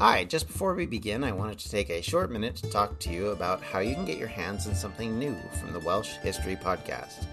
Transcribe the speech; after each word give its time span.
Hi, 0.00 0.22
just 0.22 0.46
before 0.46 0.74
we 0.74 0.86
begin, 0.86 1.24
I 1.24 1.32
wanted 1.32 1.58
to 1.58 1.70
take 1.70 1.90
a 1.90 2.00
short 2.00 2.30
minute 2.30 2.54
to 2.54 2.70
talk 2.70 3.00
to 3.00 3.10
you 3.10 3.30
about 3.30 3.60
how 3.60 3.80
you 3.80 3.96
can 3.96 4.04
get 4.04 4.16
your 4.16 4.28
hands 4.28 4.68
on 4.68 4.76
something 4.76 5.18
new 5.18 5.36
from 5.58 5.72
the 5.72 5.80
Welsh 5.80 6.10
History 6.22 6.54
Podcast. 6.54 7.26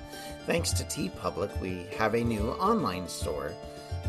Thanks 0.47 0.71
to 0.71 0.83
TeePublic, 0.83 1.61
we 1.61 1.85
have 1.95 2.15
a 2.15 2.23
new 2.23 2.49
online 2.53 3.07
store. 3.07 3.53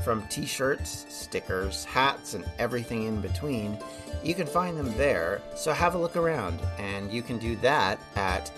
From 0.02 0.26
t 0.28 0.46
shirts, 0.46 1.04
stickers, 1.10 1.84
hats, 1.84 2.32
and 2.32 2.46
everything 2.58 3.02
in 3.02 3.20
between, 3.20 3.78
you 4.24 4.32
can 4.32 4.46
find 4.46 4.78
them 4.78 4.96
there, 4.96 5.42
so 5.54 5.74
have 5.74 5.94
a 5.94 5.98
look 5.98 6.16
around, 6.16 6.58
and 6.78 7.12
you 7.12 7.20
can 7.20 7.36
do 7.38 7.56
that 7.56 8.00
at 8.14 8.50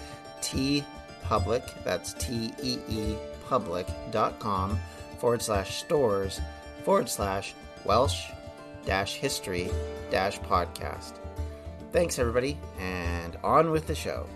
TeePublic, 0.42 1.82
that's 1.82 2.12
T 2.14 2.52
E 2.62 2.78
E 2.88 3.16
public.com 3.48 4.78
forward 5.18 5.42
slash 5.42 5.80
stores 5.80 6.40
forward 6.84 7.08
slash 7.08 7.52
Welsh 7.84 8.28
history 9.14 9.70
dash 10.10 10.38
podcast. 10.40 11.14
Thanks, 11.92 12.18
everybody, 12.18 12.58
and 12.78 13.36
on 13.42 13.70
with 13.70 13.86
the 13.86 13.94
show. 13.94 14.26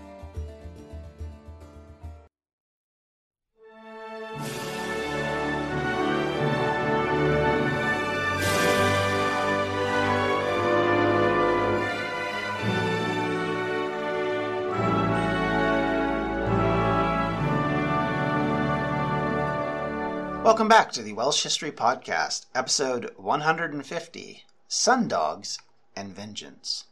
Welcome 20.43 20.67
back 20.67 20.91
to 20.91 21.01
the 21.01 21.13
Welsh 21.13 21.43
History 21.43 21.71
Podcast, 21.71 22.47
episode 22.53 23.13
150 23.15 24.43
Sundogs 24.69 25.57
and 25.95 26.13
Vengeance. 26.13 26.83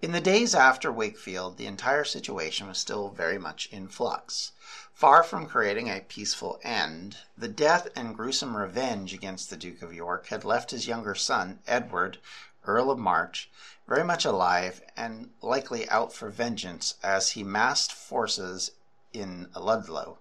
In 0.00 0.12
the 0.12 0.20
days 0.20 0.54
after 0.54 0.90
Wakefield, 0.90 1.58
the 1.58 1.66
entire 1.66 2.04
situation 2.04 2.68
was 2.68 2.78
still 2.78 3.10
very 3.10 3.36
much 3.36 3.68
in 3.70 3.88
flux. 3.88 4.52
Far 4.94 5.22
from 5.22 5.44
creating 5.44 5.90
a 5.90 6.00
peaceful 6.00 6.58
end, 6.62 7.18
the 7.36 7.48
death 7.48 7.86
and 7.94 8.16
gruesome 8.16 8.56
revenge 8.56 9.12
against 9.12 9.50
the 9.50 9.58
Duke 9.58 9.82
of 9.82 9.92
York 9.92 10.28
had 10.28 10.46
left 10.46 10.70
his 10.70 10.88
younger 10.88 11.14
son, 11.14 11.58
Edward, 11.66 12.16
Earl 12.64 12.90
of 12.90 12.98
March, 12.98 13.50
very 13.86 14.04
much 14.04 14.24
alive 14.24 14.80
and 14.96 15.32
likely 15.42 15.86
out 15.90 16.14
for 16.14 16.30
vengeance 16.30 16.94
as 17.02 17.32
he 17.32 17.44
massed 17.44 17.92
forces 17.92 18.70
in 19.12 19.50
Ludlow. 19.54 20.16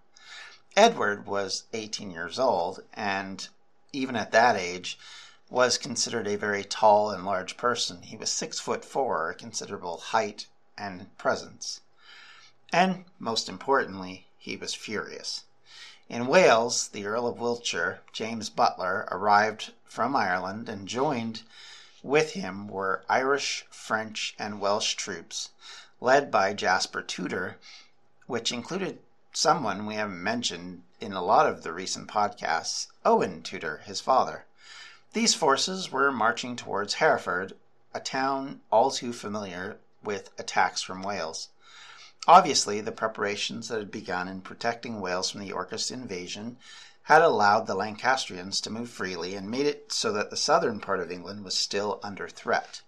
Edward 0.81 1.25
was 1.25 1.65
18 1.73 2.09
years 2.09 2.39
old, 2.39 2.85
and 2.93 3.49
even 3.91 4.15
at 4.15 4.31
that 4.31 4.55
age, 4.55 4.97
was 5.49 5.77
considered 5.77 6.25
a 6.25 6.37
very 6.37 6.63
tall 6.63 7.11
and 7.11 7.25
large 7.25 7.57
person. 7.57 8.01
He 8.03 8.15
was 8.15 8.31
six 8.31 8.61
foot 8.61 8.85
four, 8.85 9.29
a 9.29 9.35
considerable 9.35 9.97
height 9.97 10.47
and 10.77 11.17
presence. 11.17 11.81
And 12.71 13.03
most 13.19 13.49
importantly, 13.49 14.27
he 14.37 14.55
was 14.55 14.73
furious. 14.73 15.43
In 16.07 16.27
Wales, 16.27 16.87
the 16.87 17.05
Earl 17.05 17.27
of 17.27 17.39
Wiltshire, 17.39 17.99
James 18.13 18.49
Butler, 18.49 19.05
arrived 19.11 19.73
from 19.83 20.15
Ireland, 20.15 20.69
and 20.69 20.87
joined 20.87 21.43
with 22.01 22.31
him 22.35 22.69
were 22.69 23.03
Irish, 23.09 23.65
French, 23.69 24.33
and 24.39 24.61
Welsh 24.61 24.93
troops, 24.93 25.49
led 25.99 26.31
by 26.31 26.53
Jasper 26.53 27.01
Tudor, 27.01 27.57
which 28.27 28.53
included 28.53 28.99
someone 29.33 29.85
we 29.85 29.93
haven't 29.93 30.23
mentioned 30.23 30.81
in 30.99 31.13
a 31.13 31.21
lot 31.21 31.45
of 31.45 31.61
the 31.61 31.71
recent 31.71 32.07
podcasts, 32.07 32.87
Owen 33.05 33.43
Tudor, 33.43 33.77
his 33.85 34.01
father. 34.01 34.45
These 35.13 35.35
forces 35.35 35.91
were 35.91 36.11
marching 36.11 36.55
towards 36.55 36.95
Hereford, 36.95 37.55
a 37.93 37.99
town 37.99 38.61
all 38.71 38.89
too 38.89 39.13
familiar 39.13 39.77
with 40.03 40.31
attacks 40.39 40.81
from 40.81 41.03
Wales. 41.03 41.49
Obviously, 42.27 42.81
the 42.81 42.91
preparations 42.91 43.67
that 43.67 43.77
had 43.77 43.91
begun 43.91 44.27
in 44.27 44.41
protecting 44.41 44.99
Wales 44.99 45.29
from 45.29 45.41
the 45.41 45.47
Yorkist 45.47 45.91
invasion 45.91 46.57
had 47.03 47.21
allowed 47.21 47.67
the 47.67 47.75
Lancastrians 47.75 48.59
to 48.61 48.69
move 48.69 48.89
freely 48.89 49.35
and 49.35 49.49
made 49.49 49.67
it 49.67 49.93
so 49.93 50.11
that 50.11 50.31
the 50.31 50.37
southern 50.37 50.79
part 50.79 50.99
of 50.99 51.11
England 51.11 51.45
was 51.45 51.55
still 51.55 51.99
under 52.01 52.27
threat. 52.27 52.81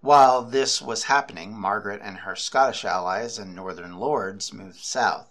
While 0.00 0.42
this 0.42 0.82
was 0.82 1.04
happening, 1.04 1.56
Margaret 1.56 2.00
and 2.02 2.18
her 2.18 2.34
Scottish 2.34 2.84
allies 2.84 3.38
and 3.38 3.54
northern 3.54 3.98
lords 3.98 4.52
moved 4.52 4.80
south 4.80 5.29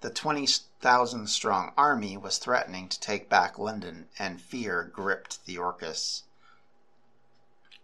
the 0.00 0.10
20,000 0.10 1.26
strong 1.28 1.72
army 1.76 2.16
was 2.16 2.38
threatening 2.38 2.88
to 2.88 2.98
take 3.00 3.28
back 3.28 3.58
London, 3.58 4.08
and 4.18 4.40
fear 4.40 4.84
gripped 4.84 5.44
the 5.44 5.52
Yorkists. 5.54 6.22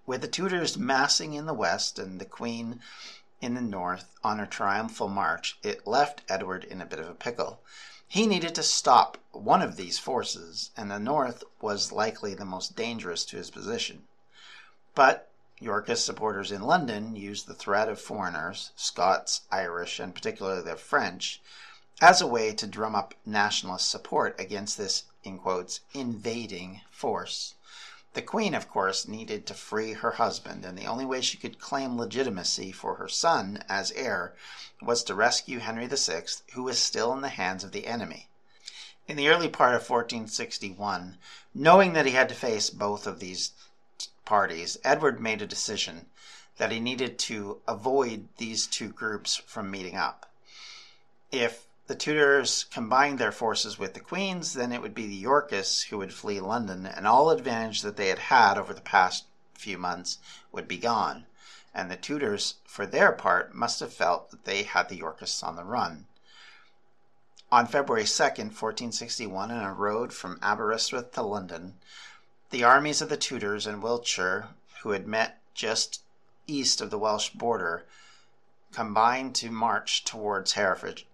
With 0.07 0.23
the 0.23 0.29
Tudors 0.29 0.79
massing 0.79 1.35
in 1.35 1.47
the 1.47 1.53
west 1.53 1.99
and 1.99 2.19
the 2.21 2.25
Queen 2.25 2.81
in 3.43 3.55
the 3.55 3.61
north 3.61 4.15
on 4.25 4.39
her 4.39 4.47
triumphal 4.47 5.09
march, 5.09 5.59
it 5.63 5.87
left 5.87 6.23
Edward 6.29 6.65
in 6.65 6.81
a 6.81 6.87
bit 6.87 7.01
of 7.01 7.09
a 7.09 7.15
pickle. 7.15 7.61
He 8.09 8.27
needed 8.27 8.55
to 8.55 8.63
stop 8.63 9.19
one 9.33 9.61
of 9.61 9.77
these 9.77 9.99
forces, 9.99 10.71
and 10.77 10.91
the 10.91 10.99
north 10.99 11.45
was 11.61 11.93
likely 11.93 12.35
the 12.35 12.45
most 12.45 12.77
dangerous 12.77 13.25
to 13.27 13.37
his 13.37 13.51
position. 13.51 14.07
But 14.95 15.29
Yorkist 15.59 16.07
supporters 16.07 16.53
in 16.53 16.63
London 16.63 17.17
used 17.17 17.47
the 17.47 17.55
threat 17.55 17.89
of 17.89 18.01
foreigners, 18.01 18.71
Scots, 18.77 19.43
Irish, 19.51 19.99
and 19.99 20.15
particularly 20.15 20.63
the 20.63 20.77
French, 20.77 21.43
as 22.01 22.21
a 22.21 22.27
way 22.27 22.53
to 22.53 22.67
drum 22.67 22.95
up 22.95 23.15
nationalist 23.25 23.89
support 23.89 24.39
against 24.39 24.77
this, 24.77 25.05
in 25.25 25.39
quotes, 25.39 25.81
invading 25.95 26.83
force. 26.91 27.55
The 28.13 28.23
queen, 28.23 28.55
of 28.55 28.69
course, 28.69 29.09
needed 29.09 29.47
to 29.47 29.55
free 29.55 29.93
her 29.93 30.13
husband, 30.13 30.65
and 30.65 30.77
the 30.77 30.87
only 30.87 31.05
way 31.05 31.21
she 31.21 31.39
could 31.39 31.59
claim 31.59 31.99
legitimacy 31.99 32.73
for 32.73 32.97
her 32.97 33.09
son 33.09 33.65
as 33.69 33.93
heir 33.93 34.35
was 34.81 35.03
to 35.05 35.15
rescue 35.15 35.59
Henry 35.59 35.87
VI, 35.87 36.25
who 36.53 36.63
was 36.63 36.79
still 36.79 37.13
in 37.13 37.23
the 37.23 37.29
hands 37.31 37.65
of 37.65 37.73
the 37.73 37.87
enemy. 37.87 38.29
In 39.09 39.17
the 39.17 39.29
early 39.29 39.49
part 39.49 39.75
of 39.75 39.89
1461, 39.89 41.19
knowing 41.55 41.93
that 41.93 42.07
he 42.07 42.13
had 42.13 42.29
to 42.29 42.35
face 42.35 42.71
both 42.71 43.07
of 43.07 43.21
these 43.21 43.53
parties, 44.25 44.77
Edward 44.85 45.21
made 45.21 45.41
a 45.41 45.47
decision 45.47 46.07
that 46.57 46.73
he 46.73 46.81
needed 46.81 47.19
to 47.19 47.61
avoid 47.67 48.29
these 48.37 48.67
two 48.67 48.89
groups 48.89 49.37
from 49.37 49.71
meeting 49.71 49.97
up. 49.97 50.31
If 51.31 51.66
the 51.87 51.95
Tudors 51.95 52.65
combined 52.65 53.19
their 53.19 53.31
forces 53.31 53.79
with 53.79 53.95
the 53.95 54.01
Queen's, 54.01 54.55
then 54.55 54.73
it 54.73 54.83
would 54.83 54.95
be 54.95 55.07
the 55.07 55.15
Yorkists 55.15 55.85
who 55.85 55.99
would 55.99 56.13
flee 56.13 56.41
London, 56.41 56.85
and 56.85 57.07
all 57.07 57.31
advantage 57.31 57.83
that 57.83 57.97
they 57.97 58.09
had 58.09 58.19
had 58.19 58.59
over 58.59 58.75
the 58.75 58.81
past 58.81 59.27
few 59.55 59.79
months 59.79 60.19
would 60.51 60.67
be 60.67 60.79
gone. 60.79 61.27
And 61.73 61.91
the 61.91 61.97
Tudors, 61.97 62.55
for 62.65 62.87
their 62.87 63.13
part, 63.13 63.55
must 63.55 63.81
have 63.81 63.93
felt 63.93 64.31
that 64.31 64.45
they 64.45 64.65
had 64.65 64.89
the 64.89 64.97
Yorkists 64.97 65.43
on 65.43 65.55
the 65.55 65.65
run. 65.65 66.07
On 67.53 67.67
February 67.69 68.05
2nd, 68.05 68.51
1461, 68.51 69.53
on 69.53 69.63
a 69.63 69.73
road 69.73 70.13
from 70.13 70.41
Aberystwyth 70.43 71.13
to 71.13 71.23
London, 71.23 71.79
the 72.51 72.65
armies 72.65 73.01
of 73.01 73.09
the 73.09 73.17
Tudors 73.17 73.67
and 73.67 73.81
Wiltshire, 73.81 74.49
who 74.83 74.91
had 74.91 75.07
met 75.07 75.41
just 75.55 76.03
east 76.49 76.81
of 76.81 76.91
the 76.91 76.99
Welsh 76.99 77.31
border, 77.31 77.87
combined 78.73 79.37
to 79.37 79.51
march 79.51 80.05
towards 80.05 80.53
Hereford. 80.53 81.05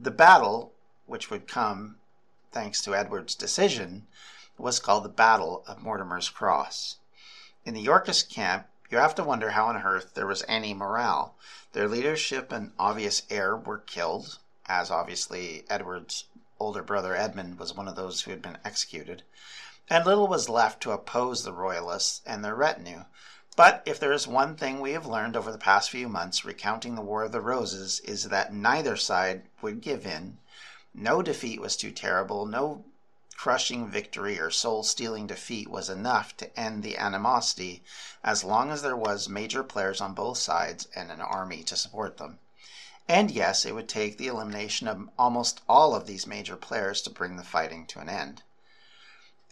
The 0.00 0.12
battle, 0.12 0.72
which 1.06 1.28
would 1.28 1.48
come 1.48 1.98
thanks 2.52 2.80
to 2.82 2.94
Edward's 2.94 3.34
decision, 3.34 4.06
was 4.56 4.78
called 4.78 5.04
the 5.04 5.08
Battle 5.08 5.64
of 5.66 5.82
Mortimer's 5.82 6.28
Cross. 6.28 6.98
In 7.64 7.74
the 7.74 7.80
Yorkist 7.80 8.30
camp, 8.30 8.68
you 8.90 8.98
have 8.98 9.16
to 9.16 9.24
wonder 9.24 9.50
how 9.50 9.66
on 9.66 9.76
earth 9.76 10.14
there 10.14 10.26
was 10.26 10.44
any 10.46 10.72
morale. 10.72 11.34
Their 11.72 11.88
leadership 11.88 12.52
and 12.52 12.72
obvious 12.78 13.22
heir 13.28 13.56
were 13.56 13.78
killed, 13.78 14.38
as 14.66 14.88
obviously 14.88 15.64
Edward's 15.68 16.26
older 16.60 16.84
brother 16.84 17.16
Edmund 17.16 17.58
was 17.58 17.74
one 17.74 17.88
of 17.88 17.96
those 17.96 18.20
who 18.20 18.30
had 18.30 18.40
been 18.40 18.58
executed, 18.64 19.24
and 19.90 20.06
little 20.06 20.28
was 20.28 20.48
left 20.48 20.80
to 20.82 20.92
oppose 20.92 21.42
the 21.42 21.52
Royalists 21.52 22.22
and 22.24 22.44
their 22.44 22.54
retinue. 22.54 23.04
But 23.58 23.82
if 23.84 23.98
there 23.98 24.12
is 24.12 24.28
one 24.28 24.54
thing 24.54 24.78
we 24.78 24.92
have 24.92 25.04
learned 25.04 25.36
over 25.36 25.50
the 25.50 25.58
past 25.58 25.90
few 25.90 26.08
months 26.08 26.44
recounting 26.44 26.94
the 26.94 27.02
War 27.02 27.24
of 27.24 27.32
the 27.32 27.40
Roses 27.40 27.98
is 27.98 28.28
that 28.28 28.52
neither 28.52 28.96
side 28.96 29.48
would 29.60 29.80
give 29.80 30.06
in. 30.06 30.38
No 30.94 31.22
defeat 31.22 31.60
was 31.60 31.76
too 31.76 31.90
terrible, 31.90 32.46
no 32.46 32.84
crushing 33.36 33.90
victory 33.90 34.38
or 34.38 34.52
soul 34.52 34.84
stealing 34.84 35.26
defeat 35.26 35.68
was 35.68 35.90
enough 35.90 36.36
to 36.36 36.56
end 36.56 36.84
the 36.84 36.96
animosity 36.96 37.82
as 38.22 38.44
long 38.44 38.70
as 38.70 38.82
there 38.82 38.96
was 38.96 39.28
major 39.28 39.64
players 39.64 40.00
on 40.00 40.14
both 40.14 40.38
sides 40.38 40.86
and 40.94 41.10
an 41.10 41.20
army 41.20 41.64
to 41.64 41.76
support 41.76 42.16
them. 42.18 42.38
And 43.08 43.28
yes, 43.28 43.64
it 43.64 43.74
would 43.74 43.88
take 43.88 44.18
the 44.18 44.28
elimination 44.28 44.86
of 44.86 45.10
almost 45.18 45.62
all 45.68 45.96
of 45.96 46.06
these 46.06 46.28
major 46.28 46.54
players 46.54 47.02
to 47.02 47.10
bring 47.10 47.34
the 47.34 47.42
fighting 47.42 47.86
to 47.86 47.98
an 47.98 48.08
end. 48.08 48.44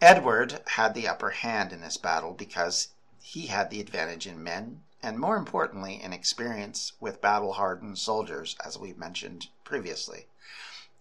Edward 0.01 0.63
had 0.69 0.95
the 0.95 1.09
upper 1.09 1.31
hand 1.31 1.73
in 1.73 1.81
this 1.81 1.97
battle 1.97 2.35
because 2.35 2.91
he 3.29 3.49
had 3.49 3.71
the 3.71 3.81
advantage 3.81 4.25
in 4.25 4.41
men, 4.41 4.85
and 5.03 5.19
more 5.19 5.37
importantly, 5.37 6.01
in 6.01 6.13
experience 6.13 6.93
with 7.01 7.21
battle 7.21 7.55
hardened 7.55 7.99
soldiers, 7.99 8.55
as 8.65 8.79
we've 8.79 8.97
mentioned 8.97 9.49
previously. 9.65 10.29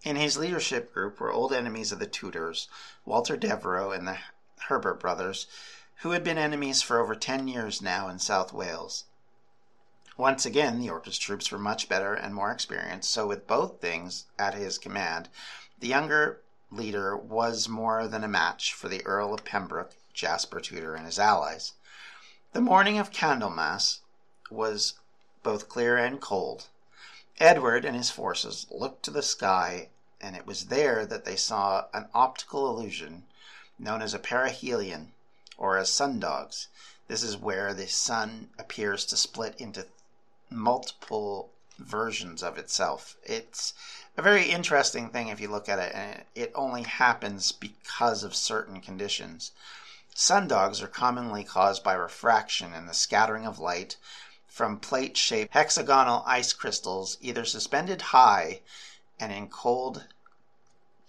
In 0.02 0.16
his 0.16 0.36
leadership 0.36 0.92
group 0.92 1.20
were 1.20 1.32
old 1.32 1.54
enemies 1.54 1.92
of 1.92 2.00
the 2.00 2.08
Tudors, 2.08 2.68
Walter 3.06 3.38
Devereux 3.38 3.92
and 3.92 4.08
the 4.08 4.18
Herbert 4.62 5.00
brothers, 5.00 5.46
who 5.98 6.12
had 6.12 6.24
been 6.24 6.40
enemies 6.40 6.82
for 6.82 7.00
over 7.00 7.14
10 7.14 7.48
years 7.48 7.80
now 7.80 8.10
in 8.10 8.18
South 8.18 8.52
Wales. 8.52 9.04
Once 10.18 10.48
again, 10.48 10.80
the 10.80 10.86
Yorkist 10.86 11.22
troops 11.22 11.52
were 11.52 11.60
much 11.60 11.88
better 11.88 12.16
and 12.16 12.34
more 12.34 12.50
experienced, 12.50 13.12
so 13.12 13.28
with 13.28 13.46
both 13.46 13.80
things 13.80 14.26
at 14.40 14.56
his 14.56 14.80
command, 14.80 15.30
the 15.80 15.90
younger 15.90 16.42
leader 16.72 17.16
was 17.16 17.70
more 17.70 18.08
than 18.08 18.24
a 18.24 18.28
match 18.28 18.74
for 18.74 18.90
the 18.90 19.06
Earl 19.06 19.32
of 19.32 19.46
Pembroke, 19.46 19.94
Jasper 20.12 20.60
Tudor, 20.60 20.96
and 20.96 21.06
his 21.06 21.20
allies. 21.20 21.74
The 22.56 22.62
morning 22.62 22.98
of 22.98 23.12
Candlemas 23.12 24.00
was 24.50 24.94
both 25.44 25.68
clear 25.68 25.98
and 25.98 26.22
cold. 26.22 26.68
Edward 27.38 27.84
and 27.84 27.98
his 27.98 28.10
forces 28.10 28.66
looked 28.72 29.04
to 29.04 29.12
the 29.12 29.22
sky, 29.22 29.90
and 30.22 30.38
it 30.38 30.48
was 30.48 30.68
there 30.68 31.06
that 31.06 31.26
they 31.26 31.36
saw 31.36 31.88
an 31.94 32.08
optical 32.14 32.70
illusion 32.70 33.26
known 33.78 34.02
as 34.02 34.14
a 34.14 34.20
perihelion, 34.20 35.12
or 35.58 35.78
as 35.78 35.90
sundogs. 35.90 36.68
This 37.10 37.24
is 37.24 37.36
where 37.36 37.74
the 37.74 37.90
sun 37.90 38.52
appears 38.58 39.04
to 39.08 39.18
split 39.18 39.60
into 39.60 39.88
multiple 40.50 41.50
versions 41.78 42.42
of 42.42 42.58
itself. 42.58 43.18
It's 43.26 43.74
a 44.16 44.22
very 44.22 44.50
interesting 44.50 45.10
thing 45.10 45.28
if 45.28 45.42
you 45.42 45.50
look 45.50 45.68
at 45.68 45.80
it, 45.80 45.94
and 45.94 46.24
it 46.36 46.54
only 46.56 46.84
happens 46.84 47.52
because 47.52 48.24
of 48.24 48.34
certain 48.34 48.80
conditions. 48.80 49.52
Sundogs 50.18 50.82
are 50.82 50.88
commonly 50.88 51.44
caused 51.44 51.84
by 51.84 51.94
refraction 51.94 52.74
and 52.74 52.88
the 52.88 52.94
scattering 52.94 53.46
of 53.46 53.60
light 53.60 53.98
from 54.48 54.80
plate 54.80 55.18
shaped 55.18 55.54
hexagonal 55.54 56.24
ice 56.26 56.54
crystals, 56.54 57.18
either 57.20 57.44
suspended 57.44 58.02
high 58.02 58.62
and 59.20 59.34
in 59.34 59.50
cold 59.50 60.08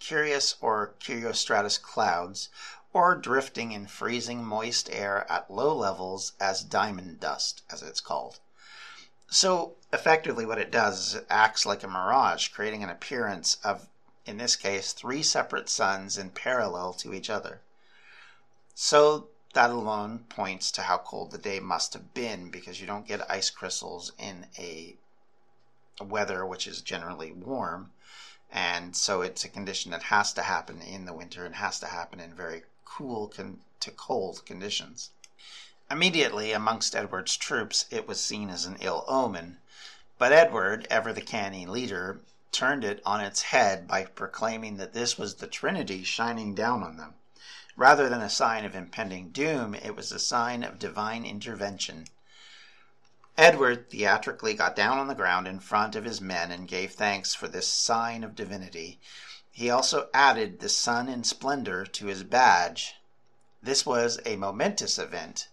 cirrus 0.00 0.56
or 0.61 0.94
cirrostratus 0.99 1.81
clouds, 1.81 2.49
or 2.93 3.14
drifting 3.14 3.70
in 3.70 3.87
freezing 3.87 4.44
moist 4.44 4.91
air 4.91 5.25
at 5.31 5.49
low 5.49 5.73
levels 5.73 6.32
as 6.41 6.64
diamond 6.64 7.20
dust, 7.20 7.62
as 7.70 7.82
it's 7.82 8.00
called. 8.00 8.41
So 9.31 9.76
effectively, 9.93 10.44
what 10.44 10.58
it 10.58 10.73
does 10.73 11.08
is 11.08 11.14
it 11.14 11.26
acts 11.31 11.64
like 11.64 11.85
a 11.85 11.88
mirage, 11.88 12.49
creating 12.49 12.82
an 12.82 12.91
appearance 12.91 13.58
of, 13.62 13.88
in 14.25 14.38
this 14.38 14.56
case, 14.56 14.93
three 14.93 15.23
separate 15.23 15.69
suns 15.69 16.19
in 16.19 16.31
parallel 16.31 16.93
to 16.94 17.14
each 17.14 17.31
other. 17.31 17.61
So 18.78 19.28
that 19.55 19.70
alone 19.70 20.26
points 20.28 20.70
to 20.73 20.82
how 20.82 20.99
cold 20.99 21.31
the 21.31 21.38
day 21.38 21.61
must 21.61 21.94
have 21.94 22.12
been 22.12 22.50
because 22.50 22.78
you 22.78 22.87
don't 22.87 23.06
get 23.06 23.31
ice 23.31 23.49
crystals 23.49 24.12
in 24.19 24.49
a 24.58 24.99
weather 25.99 26.44
which 26.44 26.67
is 26.67 26.82
generally 26.82 27.32
warm. 27.32 27.93
And 28.52 28.94
so 28.94 29.23
it's 29.23 29.46
a 29.46 29.49
condition 29.49 29.93
that 29.93 30.02
has 30.02 30.34
to 30.34 30.43
happen 30.43 30.82
in 30.82 31.06
the 31.06 31.14
winter 31.14 31.46
and 31.46 31.55
has 31.55 31.81
to 31.81 31.87
happen 31.87 32.20
in 32.20 32.34
very 32.34 32.64
cool 32.84 33.28
con- 33.28 33.61
to 33.81 33.90
cold 33.90 34.44
conditions. 34.44 35.08
Immediately 35.90 36.52
amongst 36.52 36.94
Edward's 36.94 37.34
troops 37.34 37.87
it 37.90 38.06
was 38.06 38.22
seen 38.22 38.50
as 38.50 38.67
an 38.67 38.76
ill 38.81 39.06
omen, 39.08 39.56
but 40.19 40.32
Edward, 40.32 40.87
ever 40.90 41.14
the 41.14 41.22
canny 41.22 41.64
leader, 41.64 42.20
turned 42.52 42.84
it 42.84 43.00
on 43.06 43.22
its 43.22 43.40
head 43.40 43.88
by 43.88 44.05
proclaiming 44.05 44.76
that 44.76 44.93
this 44.93 45.17
was 45.17 45.37
the 45.37 45.46
Trinity 45.46 46.05
shining 46.05 46.55
down 46.55 46.82
on 46.82 46.99
them. 46.99 47.14
Rather 47.76 48.08
than 48.08 48.23
a 48.23 48.31
sign 48.31 48.64
of 48.64 48.75
impending 48.75 49.28
doom, 49.28 49.75
it 49.75 49.94
was 49.94 50.11
a 50.11 50.19
sign 50.19 50.64
of 50.64 50.78
divine 50.78 51.26
intervention. 51.26 52.06
Edward 53.37 53.90
theatrically 53.90 54.55
got 54.55 54.75
down 54.75 54.99
on 54.99 55.08
the 55.08 55.14
ground 55.14 55.46
in 55.46 55.61
front 55.61 55.94
of 55.94 56.05
his 56.05 56.19
men 56.19 56.50
and 56.50 56.67
gave 56.67 56.93
thanks 56.93 57.34
for 57.34 57.49
this 57.49 57.69
sign 57.69 58.25
of 58.25 58.34
divinity. 58.34 58.99
He 59.50 59.69
also 59.69 60.08
added 60.14 60.61
the 60.61 60.70
sun 60.70 61.08
in 61.08 61.23
splendor 61.23 61.84
to 61.84 62.06
his 62.06 62.23
badge. 62.23 62.94
This 63.62 63.84
was 63.84 64.19
a 64.25 64.37
momentous 64.37 64.99
event 64.99 65.49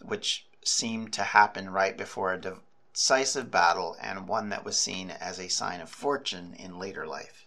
which 0.00 0.44
seemed 0.64 1.12
to 1.12 1.22
happen 1.22 1.70
right 1.70 1.96
before 1.96 2.32
a 2.32 2.58
decisive 2.94 3.50
battle 3.50 3.96
and 4.00 4.26
one 4.26 4.48
that 4.48 4.64
was 4.64 4.76
seen 4.76 5.10
as 5.10 5.38
a 5.38 5.48
sign 5.48 5.80
of 5.80 5.88
fortune 5.88 6.54
in 6.54 6.80
later 6.80 7.06
life. 7.06 7.44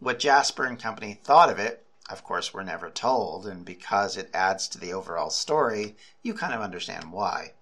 What 0.00 0.18
Jasper 0.18 0.64
and 0.64 0.80
company 0.80 1.14
thought 1.14 1.50
of 1.50 1.60
it, 1.60 1.86
of 2.10 2.24
course, 2.24 2.52
we're 2.52 2.62
never 2.62 2.90
told, 2.90 3.46
and 3.46 3.64
because 3.64 4.16
it 4.16 4.30
adds 4.34 4.66
to 4.68 4.78
the 4.78 4.92
overall 4.92 5.30
story, 5.30 5.96
you 6.22 6.34
kind 6.34 6.52
of 6.52 6.60
understand 6.60 7.12
why. 7.12 7.52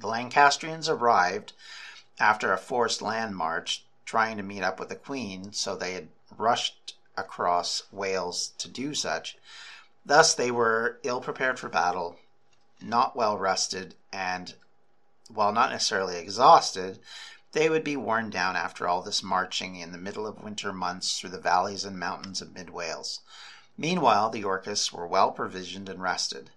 The 0.00 0.06
Lancastrians 0.06 0.88
arrived 0.88 1.52
after 2.18 2.52
a 2.52 2.58
forced 2.58 3.02
land 3.02 3.36
march 3.36 3.84
trying 4.04 4.36
to 4.36 4.42
meet 4.42 4.62
up 4.62 4.78
with 4.78 4.88
the 4.88 4.96
Queen, 4.96 5.52
so 5.52 5.74
they 5.74 5.92
had 5.92 6.08
rushed 6.36 6.96
across 7.16 7.82
Wales 7.90 8.52
to 8.58 8.68
do 8.68 8.94
such. 8.94 9.36
Thus, 10.04 10.34
they 10.34 10.50
were 10.50 10.98
ill 11.02 11.20
prepared 11.20 11.58
for 11.58 11.68
battle, 11.68 12.16
not 12.80 13.14
well 13.14 13.38
rested, 13.38 13.94
and 14.12 14.54
while 15.28 15.52
not 15.52 15.70
necessarily 15.70 16.18
exhausted, 16.18 16.98
they 17.52 17.68
would 17.68 17.82
be 17.82 17.96
worn 17.96 18.30
down 18.30 18.54
after 18.54 18.86
all 18.86 19.02
this 19.02 19.22
marching 19.22 19.74
in 19.74 19.90
the 19.90 19.98
middle 19.98 20.26
of 20.26 20.42
winter 20.42 20.72
months 20.72 21.18
through 21.18 21.30
the 21.30 21.40
valleys 21.40 21.84
and 21.84 21.98
mountains 21.98 22.40
of 22.40 22.54
mid 22.54 22.70
Wales. 22.70 23.20
Meanwhile, 23.76 24.30
the 24.30 24.38
Yorkists 24.38 24.92
were 24.92 25.06
well 25.06 25.32
provisioned 25.32 25.88
and 25.88 26.00
rested. 26.00 26.52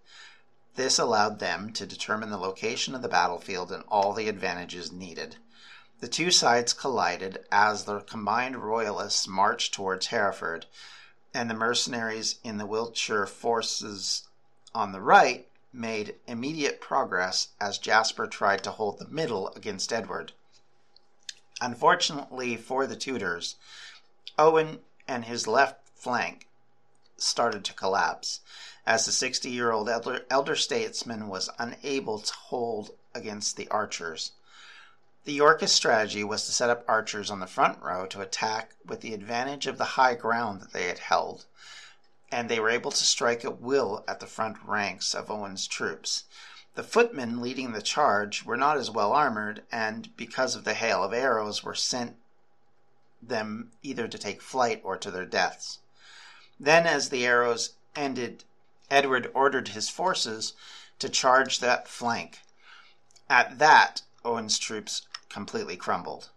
This 0.76 1.00
allowed 1.00 1.40
them 1.40 1.74
to 1.74 1.88
determine 1.88 2.30
the 2.30 2.38
location 2.38 2.94
of 2.94 3.02
the 3.02 3.08
battlefield 3.08 3.72
and 3.72 3.84
all 3.88 4.14
the 4.14 4.28
advantages 4.28 4.92
needed. 4.92 5.38
The 6.00 6.08
two 6.08 6.32
sides 6.32 6.74
collided 6.74 7.46
as 7.52 7.86
the 7.86 8.02
combined 8.02 8.58
royalists 8.58 9.28
marched 9.28 9.74
towards 9.74 10.08
Hereford, 10.08 10.66
and 11.34 11.50
the 11.50 11.56
mercenaries 11.56 12.40
in 12.44 12.58
the 12.58 12.66
Wiltshire 12.66 13.26
forces 13.26 14.28
on 14.76 14.92
the 14.92 15.02
right 15.02 15.48
made 15.72 16.20
immediate 16.28 16.82
progress 16.82 17.48
as 17.60 17.78
Jasper 17.80 18.28
tried 18.28 18.64
to 18.64 18.72
hold 18.72 19.00
the 19.00 19.08
middle 19.08 19.48
against 19.56 19.92
Edward. 19.92 20.34
Unfortunately 21.62 22.58
for 22.58 22.88
the 22.88 22.96
Tudors, 22.96 23.56
Owen 24.38 24.82
and 25.08 25.26
his 25.26 25.48
left 25.48 25.88
flank 25.96 26.48
started 27.18 27.64
to 27.66 27.74
collapse 27.74 28.42
as 28.86 29.06
the 29.06 29.12
60 29.12 29.50
year 29.50 29.72
old 29.72 29.88
elder, 29.90 30.26
elder 30.30 30.56
statesman 30.56 31.28
was 31.28 31.50
unable 31.58 32.20
to 32.20 32.34
hold 32.34 32.92
against 33.16 33.56
the 33.56 33.68
archers. 33.70 34.32
The 35.26 35.34
Yorkist 35.34 35.76
strategy 35.76 36.24
was 36.24 36.46
to 36.46 36.52
set 36.52 36.70
up 36.70 36.84
archers 36.88 37.32
on 37.32 37.40
the 37.40 37.48
front 37.48 37.82
row 37.82 38.06
to 38.08 38.22
attack 38.22 38.76
with 38.86 39.02
the 39.02 39.14
advantage 39.14 39.68
of 39.68 39.78
the 39.78 39.96
high 39.96 40.16
ground 40.16 40.60
that 40.62 40.74
they 40.74 40.88
had 40.88 41.00
held 41.00 41.46
and 42.34 42.50
they 42.50 42.60
were 42.60 42.72
able 42.72 42.90
to 42.90 43.04
strike 43.04 43.46
at 43.46 43.62
will 43.62 44.04
at 44.08 44.20
the 44.20 44.26
front 44.26 44.58
ranks 44.66 45.14
of 45.14 45.30
Owen's 45.30 45.68
troops. 45.68 46.24
The 46.76 46.84
footmen 46.84 47.40
leading 47.40 47.72
the 47.72 47.84
charge 47.84 48.44
were 48.44 48.58
not 48.58 48.78
as 48.78 48.90
well 48.90 49.14
armored, 49.14 49.64
and 49.72 50.16
because 50.18 50.56
of 50.56 50.64
the 50.64 50.74
hail 50.74 51.04
of 51.04 51.14
arrows, 51.14 51.64
were 51.64 51.76
sent 51.76 52.18
them 53.22 53.72
either 53.84 54.08
to 54.08 54.18
take 54.18 54.42
flight 54.42 54.82
or 54.84 54.98
to 54.98 55.12
their 55.12 55.26
deaths. 55.26 55.80
Then, 56.60 56.88
as 56.88 57.10
the 57.10 57.28
arrows 57.28 57.76
ended, 57.96 58.44
Edward 58.90 59.30
ordered 59.36 59.68
his 59.70 59.88
forces 59.88 60.54
to 60.98 61.10
charge 61.10 61.60
that 61.60 61.88
flank. 61.88 62.42
At 63.30 63.60
that, 63.60 64.02
Owen's 64.26 64.58
troops 64.58 65.04
completely 65.30 65.78
crumbled. 65.78 66.32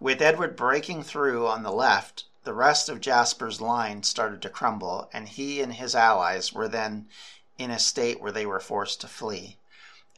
With 0.00 0.20
Edward 0.20 0.56
breaking 0.56 1.04
through 1.04 1.46
on 1.46 1.62
the 1.62 1.70
left, 1.72 2.24
the 2.42 2.54
rest 2.54 2.88
of 2.88 3.00
Jasper's 3.00 3.60
line 3.60 4.02
started 4.02 4.42
to 4.42 4.48
crumble, 4.48 5.08
and 5.12 5.28
he 5.28 5.60
and 5.60 5.74
his 5.74 5.94
allies 5.94 6.52
were 6.52 6.66
then 6.66 7.08
in 7.56 7.70
a 7.70 7.78
state 7.78 8.20
where 8.20 8.32
they 8.32 8.46
were 8.46 8.58
forced 8.58 9.00
to 9.02 9.06
flee. 9.06 9.58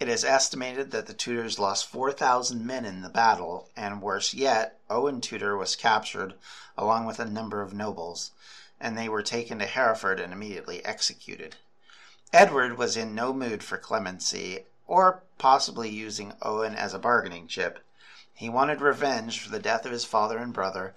It 0.03 0.09
is 0.09 0.25
estimated 0.25 0.91
that 0.91 1.07
the 1.07 1.15
Tudors 1.15 1.61
lost 1.61 1.87
4,000 1.87 2.67
men 2.67 2.85
in 2.85 3.03
the 3.03 3.09
battle, 3.09 3.69
and 3.77 4.03
worse 4.03 4.35
yet, 4.35 4.81
Owen 4.91 5.21
Tudor 5.21 5.57
was 5.57 5.77
captured 5.77 6.35
along 6.77 7.07
with 7.07 7.21
a 7.21 7.25
number 7.25 7.63
of 7.63 7.73
nobles, 7.73 8.33
and 8.81 8.99
they 8.99 9.09
were 9.09 9.23
taken 9.23 9.61
to 9.61 9.65
Hereford 9.65 10.19
and 10.19 10.33
immediately 10.33 10.85
executed. 10.85 11.55
Edward 12.33 12.77
was 12.77 12.97
in 12.97 13.15
no 13.15 13.33
mood 13.33 13.63
for 13.63 13.79
clemency, 13.79 14.67
or 14.89 15.23
possibly 15.39 15.89
using 15.89 16.35
Owen 16.43 16.75
as 16.75 16.95
a 16.95 16.99
bargaining 16.99 17.47
chip. 17.47 17.87
He 18.35 18.49
wanted 18.49 18.81
revenge 18.81 19.39
for 19.39 19.51
the 19.51 19.61
death 19.61 19.87
of 19.87 19.93
his 19.93 20.05
father 20.05 20.39
and 20.39 20.53
brother, 20.53 20.97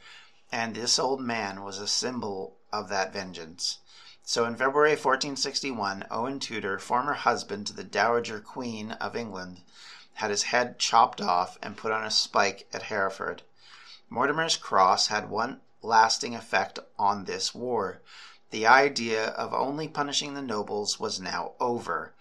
and 0.52 0.74
this 0.74 0.98
old 0.98 1.22
man 1.22 1.62
was 1.62 1.78
a 1.78 1.88
symbol 1.88 2.58
of 2.74 2.90
that 2.90 3.14
vengeance. 3.14 3.78
So 4.28 4.46
in 4.46 4.56
February 4.56 4.94
1461, 4.94 6.08
Owen 6.10 6.40
Tudor, 6.40 6.80
former 6.80 7.14
husband 7.14 7.68
to 7.68 7.74
the 7.74 7.84
Dowager 7.84 8.40
Queen 8.40 8.94
of 8.94 9.16
England, 9.16 9.62
had 10.16 10.32
his 10.32 10.50
head 10.50 10.80
chopped 10.80 11.22
off 11.22 11.60
and 11.62 11.78
put 11.78 11.92
on 11.92 12.04
a 12.04 12.10
spike 12.10 12.68
at 12.74 12.90
Hereford. 12.90 13.44
Mortimer's 14.10 14.58
cross 14.58 15.08
had 15.08 15.30
one 15.30 15.62
lasting 15.84 16.34
effect 16.34 16.80
on 16.98 17.26
this 17.26 17.54
war. 17.54 18.02
The 18.50 18.66
idea 18.66 19.28
of 19.28 19.54
only 19.54 19.88
punishing 19.88 20.34
the 20.34 20.42
nobles 20.42 21.00
was 21.00 21.20
now 21.20 21.52
over. 21.60 22.16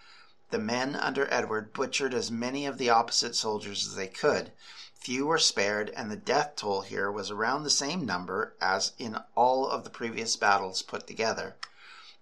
The 0.51 0.59
men 0.59 0.95
under 0.97 1.27
Edward 1.33 1.73
butchered 1.73 2.13
as 2.13 2.31
many 2.31 2.67
of 2.67 2.77
the 2.77 2.91
opposite 2.91 3.35
soldiers 3.35 3.87
as 3.87 3.95
they 3.95 4.09
could. 4.09 4.53
Few 4.93 5.25
were 5.25 5.39
spared, 5.39 5.89
and 5.89 6.11
the 6.11 6.17
death 6.17 6.57
toll 6.57 6.83
here 6.83 7.11
was 7.11 7.31
around 7.31 7.63
the 7.63 7.71
same 7.71 8.05
number 8.05 8.55
as 8.61 8.93
in 8.99 9.19
all 9.35 9.67
of 9.67 9.85
the 9.85 9.91
previous 9.91 10.37
battles 10.37 10.83
put 10.83 11.07
together. 11.07 11.57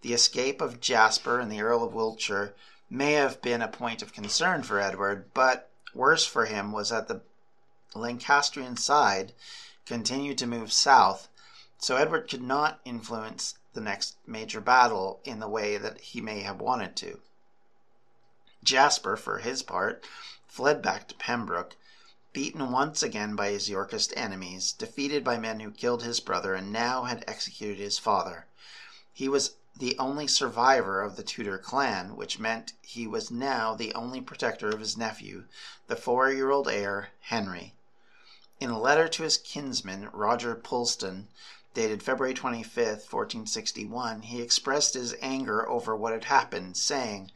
The 0.03 0.15
escape 0.15 0.61
of 0.61 0.81
Jasper 0.81 1.39
and 1.39 1.51
the 1.51 1.63
Earl 1.63 1.85
of 1.85 1.95
Wiltshire 1.95 2.55
may 2.91 3.13
have 3.13 3.41
been 3.41 3.63
a 3.63 3.69
point 3.69 4.03
of 4.03 4.13
concern 4.13 4.65
for 4.65 4.81
Edward, 4.81 5.33
but 5.33 5.71
worse 5.95 6.27
for 6.27 6.47
him 6.47 6.73
was 6.73 6.91
that 6.91 7.07
the 7.07 7.23
Lancastrian 7.95 8.77
side 8.77 9.33
continued 9.87 10.39
to 10.39 10.47
move 10.47 10.73
south, 10.73 11.29
so 11.79 11.97
Edward 11.97 12.29
could 12.29 12.43
not 12.43 12.81
influence 12.85 13.55
the 13.75 13.81
next 13.81 14.17
major 14.27 14.61
battle 14.61 15.21
in 15.23 15.39
the 15.39 15.49
way 15.49 15.77
that 15.79 16.01
he 16.01 16.21
may 16.21 16.41
have 16.41 16.61
wanted 16.61 16.97
to. 16.97 17.21
Jasper, 18.65 19.17
for 19.17 19.39
his 19.39 19.63
part, 19.63 20.05
fled 20.49 20.83
back 20.83 21.07
to 21.09 21.15
Pembroke, 21.15 21.77
beaten 22.33 22.73
once 22.73 23.05
again 23.05 23.37
by 23.37 23.51
his 23.51 23.71
Yorkist 23.71 24.13
enemies, 24.17 24.73
defeated 24.73 25.23
by 25.23 25.39
men 25.39 25.61
who 25.61 25.71
killed 25.71 26.03
his 26.03 26.19
brother 26.19 26.55
and 26.55 26.73
now 26.73 27.05
had 27.05 27.23
executed 27.29 27.79
his 27.79 27.99
father. 27.99 28.47
He 29.13 29.29
was 29.29 29.55
the 29.75 29.99
only 29.99 30.27
survivor 30.27 31.01
of 31.01 31.17
the 31.17 31.23
Tudor 31.23 31.57
clan, 31.57 32.15
which 32.15 32.39
meant 32.39 32.75
he 32.83 33.07
was 33.07 33.31
now 33.31 33.75
the 33.75 33.95
only 33.95 34.21
protector 34.21 34.69
of 34.69 34.81
his 34.81 34.99
nephew, 34.99 35.47
the 35.87 35.97
four 35.97 36.31
year 36.31 36.51
old 36.51 36.69
heir, 36.69 37.09
Henry. 37.21 37.75
In 38.61 38.69
a 38.69 38.79
letter 38.79 39.09
to 39.09 39.23
his 39.23 39.39
kinsman, 39.39 40.11
Roger 40.13 40.55
Puleston, 40.55 41.29
dated 41.73 42.03
February 42.03 42.35
25, 42.35 42.77
1461, 42.77 44.23
he 44.23 44.43
expressed 44.43 44.93
his 44.93 45.15
anger 45.23 45.67
over 45.67 45.97
what 45.97 46.13
had 46.13 46.25
happened, 46.25 46.77
saying, 46.77 47.33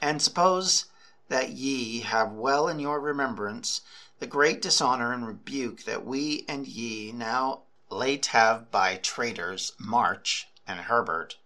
And 0.00 0.22
suppose 0.22 0.86
that 1.28 1.50
ye 1.50 2.00
have 2.00 2.32
well 2.32 2.68
in 2.68 2.80
your 2.80 3.00
remembrance 3.00 3.82
the 4.18 4.26
great 4.26 4.62
dishonor 4.62 5.12
and 5.12 5.26
rebuke 5.26 5.84
that 5.84 6.06
we 6.06 6.46
and 6.48 6.66
ye 6.66 7.12
now 7.12 7.64
late 7.90 8.26
have 8.26 8.70
by 8.70 8.96
traitors 8.96 9.72
March 9.78 10.48
and 10.66 10.80
Herbert, 10.80 11.36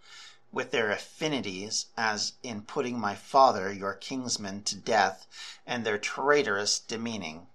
with 0.52 0.70
their 0.70 0.90
affinities, 0.90 1.86
as 1.96 2.32
in 2.42 2.62
putting 2.62 2.98
my 2.98 3.14
father, 3.14 3.72
your 3.72 3.94
kinsman, 3.94 4.62
to 4.64 4.76
death, 4.76 5.26
and 5.66 5.84
their 5.84 5.98
traitorous 5.98 6.78
demeaning. 6.78 7.46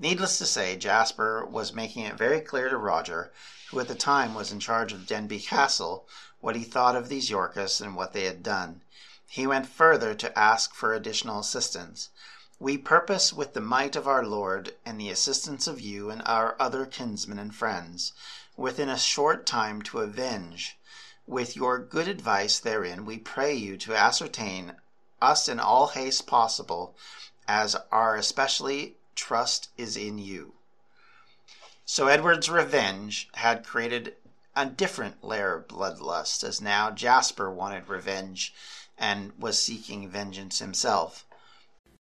Needless 0.00 0.38
to 0.38 0.46
say, 0.46 0.76
Jasper 0.76 1.44
was 1.44 1.72
making 1.72 2.04
it 2.04 2.16
very 2.16 2.40
clear 2.40 2.68
to 2.68 2.76
Roger, 2.76 3.32
who 3.70 3.80
at 3.80 3.88
the 3.88 3.94
time 3.94 4.32
was 4.32 4.52
in 4.52 4.60
charge 4.60 4.92
of 4.92 5.06
Denbigh 5.06 5.46
Castle, 5.46 6.06
what 6.40 6.56
he 6.56 6.64
thought 6.64 6.96
of 6.96 7.08
these 7.08 7.30
Yorkists 7.30 7.80
and 7.80 7.96
what 7.96 8.12
they 8.12 8.24
had 8.24 8.42
done. 8.42 8.80
He 9.26 9.46
went 9.46 9.68
further 9.68 10.14
to 10.14 10.38
ask 10.38 10.72
for 10.72 10.94
additional 10.94 11.40
assistance. 11.40 12.08
We 12.58 12.78
purpose 12.78 13.32
with 13.32 13.54
the 13.54 13.60
might 13.60 13.94
of 13.94 14.08
our 14.08 14.24
Lord 14.24 14.74
and 14.86 15.00
the 15.00 15.10
assistance 15.10 15.66
of 15.66 15.80
you 15.80 16.10
and 16.10 16.22
our 16.24 16.56
other 16.58 16.86
kinsmen 16.86 17.38
and 17.38 17.54
friends, 17.54 18.12
within 18.56 18.88
a 18.88 18.98
short 18.98 19.46
time 19.46 19.82
to 19.82 20.00
avenge. 20.00 20.77
With 21.28 21.56
your 21.56 21.78
good 21.78 22.08
advice 22.08 22.58
therein, 22.58 23.04
we 23.04 23.18
pray 23.18 23.52
you 23.52 23.76
to 23.76 23.94
ascertain 23.94 24.76
us 25.20 25.46
in 25.46 25.60
all 25.60 25.88
haste 25.88 26.26
possible, 26.26 26.96
as 27.46 27.76
our 27.92 28.16
especially 28.16 28.96
trust 29.14 29.68
is 29.76 29.94
in 29.94 30.16
you. 30.16 30.54
So 31.84 32.06
Edward's 32.06 32.48
revenge 32.48 33.28
had 33.34 33.66
created 33.66 34.16
a 34.56 34.64
different 34.64 35.22
layer 35.22 35.56
of 35.56 35.68
bloodlust, 35.68 36.42
as 36.44 36.62
now 36.62 36.90
Jasper 36.90 37.50
wanted 37.50 37.90
revenge 37.90 38.54
and 38.96 39.38
was 39.38 39.62
seeking 39.62 40.08
vengeance 40.08 40.60
himself. 40.60 41.26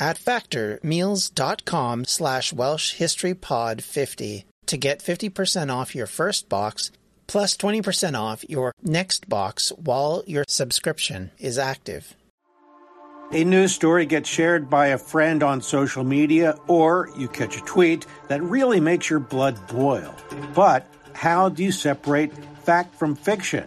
at 0.00 0.18
factormeals.com 0.18 2.04
slash 2.04 2.52
Welsh 2.52 2.94
History 2.94 3.34
Pod 3.34 3.82
50 3.82 4.44
to 4.66 4.76
get 4.76 5.00
50% 5.00 5.72
off 5.74 5.94
your 5.94 6.06
first 6.06 6.48
box 6.48 6.90
plus 7.26 7.56
20% 7.56 8.18
off 8.18 8.44
your 8.48 8.72
next 8.82 9.28
box 9.28 9.70
while 9.76 10.24
your 10.26 10.44
subscription 10.48 11.30
is 11.38 11.58
active. 11.58 12.16
A 13.30 13.44
news 13.44 13.74
story 13.74 14.06
gets 14.06 14.28
shared 14.28 14.70
by 14.70 14.86
a 14.88 14.98
friend 14.98 15.42
on 15.42 15.60
social 15.60 16.02
media, 16.02 16.56
or 16.66 17.10
you 17.18 17.28
catch 17.28 17.58
a 17.58 17.60
tweet 17.60 18.06
that 18.28 18.42
really 18.42 18.80
makes 18.80 19.10
your 19.10 19.20
blood 19.20 19.58
boil. 19.68 20.14
But 20.54 20.86
how 21.12 21.50
do 21.50 21.62
you 21.62 21.70
separate 21.70 22.32
fact 22.64 22.94
from 22.94 23.14
fiction? 23.14 23.66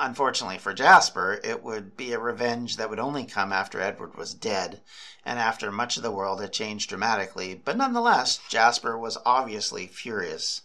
unfortunately 0.00 0.58
for 0.58 0.72
Jasper, 0.72 1.40
it 1.44 1.62
would 1.62 1.96
be 1.96 2.12
a 2.12 2.18
revenge 2.18 2.76
that 2.76 2.88
would 2.88 2.98
only 2.98 3.24
come 3.24 3.52
after 3.52 3.80
Edward 3.80 4.16
was 4.16 4.34
dead 4.34 4.80
and 5.24 5.38
after 5.38 5.70
much 5.70 5.96
of 5.96 6.02
the 6.02 6.10
world 6.10 6.40
had 6.40 6.52
changed 6.52 6.88
dramatically. 6.88 7.54
But 7.54 7.76
nonetheless, 7.76 8.40
Jasper 8.48 8.96
was 8.98 9.18
obviously 9.26 9.86
furious. 9.86 10.62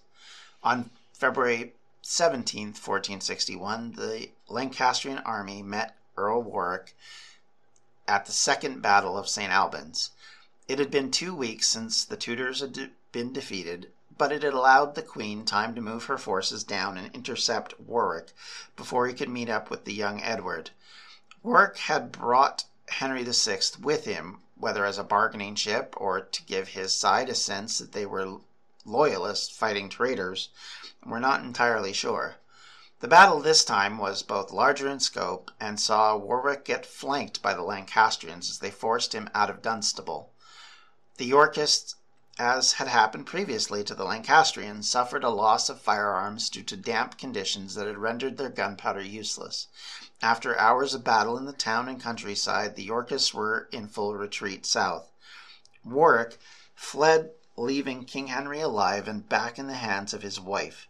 On 0.63 0.89
February 1.13 1.73
17, 2.01 2.67
1461, 2.67 3.93
the 3.93 4.29
Lancastrian 4.47 5.19
army 5.19 5.61
met 5.61 5.95
Earl 6.17 6.41
Warwick 6.41 6.95
at 8.07 8.25
the 8.25 8.31
Second 8.31 8.81
Battle 8.81 9.17
of 9.17 9.27
St. 9.27 9.51
Albans. 9.51 10.11
It 10.67 10.79
had 10.79 10.89
been 10.91 11.11
two 11.11 11.35
weeks 11.35 11.67
since 11.67 12.05
the 12.05 12.17
Tudors 12.17 12.61
had 12.61 12.91
been 13.11 13.33
defeated, 13.33 13.91
but 14.17 14.31
it 14.31 14.43
had 14.43 14.53
allowed 14.53 14.95
the 14.95 15.01
Queen 15.01 15.43
time 15.43 15.75
to 15.75 15.81
move 15.81 16.05
her 16.05 16.17
forces 16.17 16.63
down 16.63 16.97
and 16.97 17.13
intercept 17.13 17.79
Warwick 17.79 18.33
before 18.75 19.07
he 19.07 19.13
could 19.13 19.29
meet 19.29 19.49
up 19.49 19.69
with 19.69 19.85
the 19.85 19.93
young 19.93 20.21
Edward. 20.23 20.71
Warwick 21.43 21.77
had 21.77 22.11
brought 22.11 22.65
Henry 22.87 23.23
VI 23.23 23.59
with 23.81 24.05
him, 24.05 24.41
whether 24.55 24.85
as 24.85 24.97
a 24.97 25.03
bargaining 25.03 25.55
chip 25.55 25.93
or 25.97 26.21
to 26.21 26.43
give 26.43 26.69
his 26.69 26.93
side 26.93 27.29
a 27.29 27.35
sense 27.35 27.77
that 27.79 27.91
they 27.91 28.05
were 28.05 28.39
loyalists 28.85 29.55
fighting 29.55 29.89
traitors, 29.89 30.49
we're 31.05 31.19
not 31.19 31.41
entirely 31.41 31.91
sure. 31.91 32.35
The 33.01 33.07
battle 33.09 33.41
this 33.41 33.65
time 33.65 33.97
was 33.97 34.23
both 34.23 34.51
larger 34.51 34.87
in 34.87 34.99
scope 34.99 35.51
and 35.59 35.79
saw 35.79 36.15
Warwick 36.15 36.63
get 36.63 36.85
flanked 36.85 37.41
by 37.41 37.53
the 37.53 37.63
Lancastrians 37.63 38.49
as 38.49 38.59
they 38.59 38.71
forced 38.71 39.13
him 39.13 39.29
out 39.35 39.49
of 39.49 39.61
Dunstable. 39.61 40.31
The 41.17 41.25
Yorkists 41.25 41.95
as 42.37 42.73
had 42.73 42.87
happened 42.87 43.25
previously 43.25 43.83
to 43.83 43.95
the 43.95 44.03
Lancastrians, 44.03 44.89
suffered 44.89 45.23
a 45.23 45.29
loss 45.29 45.69
of 45.69 45.79
firearms 45.79 46.49
due 46.49 46.63
to 46.63 46.75
damp 46.75 47.17
conditions 47.17 47.75
that 47.75 47.87
had 47.87 47.97
rendered 47.97 48.37
their 48.37 48.49
gunpowder 48.49 49.01
useless. 49.01 49.67
After 50.21 50.57
hours 50.57 50.93
of 50.93 51.03
battle 51.03 51.37
in 51.37 51.45
the 51.45 51.53
town 51.53 51.87
and 51.87 52.01
countryside, 52.01 52.75
the 52.75 52.83
Yorkists 52.83 53.33
were 53.33 53.69
in 53.71 53.87
full 53.87 54.15
retreat 54.15 54.65
south. 54.65 55.09
Warwick 55.83 56.39
fled, 56.75 57.31
leaving 57.55 58.03
King 58.03 58.27
Henry 58.27 58.59
alive 58.59 59.07
and 59.07 59.29
back 59.29 59.57
in 59.57 59.67
the 59.67 59.75
hands 59.75 60.13
of 60.13 60.21
his 60.21 60.39
wife. 60.39 60.87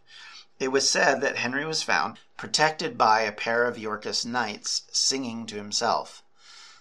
It 0.58 0.68
was 0.68 0.90
said 0.90 1.20
that 1.20 1.36
Henry 1.36 1.64
was 1.64 1.82
found, 1.82 2.18
protected 2.36 2.96
by 2.96 3.20
a 3.20 3.30
pair 3.30 3.64
of 3.64 3.78
Yorkist 3.78 4.26
knights, 4.26 4.82
singing 4.90 5.46
to 5.46 5.56
himself. 5.56 6.22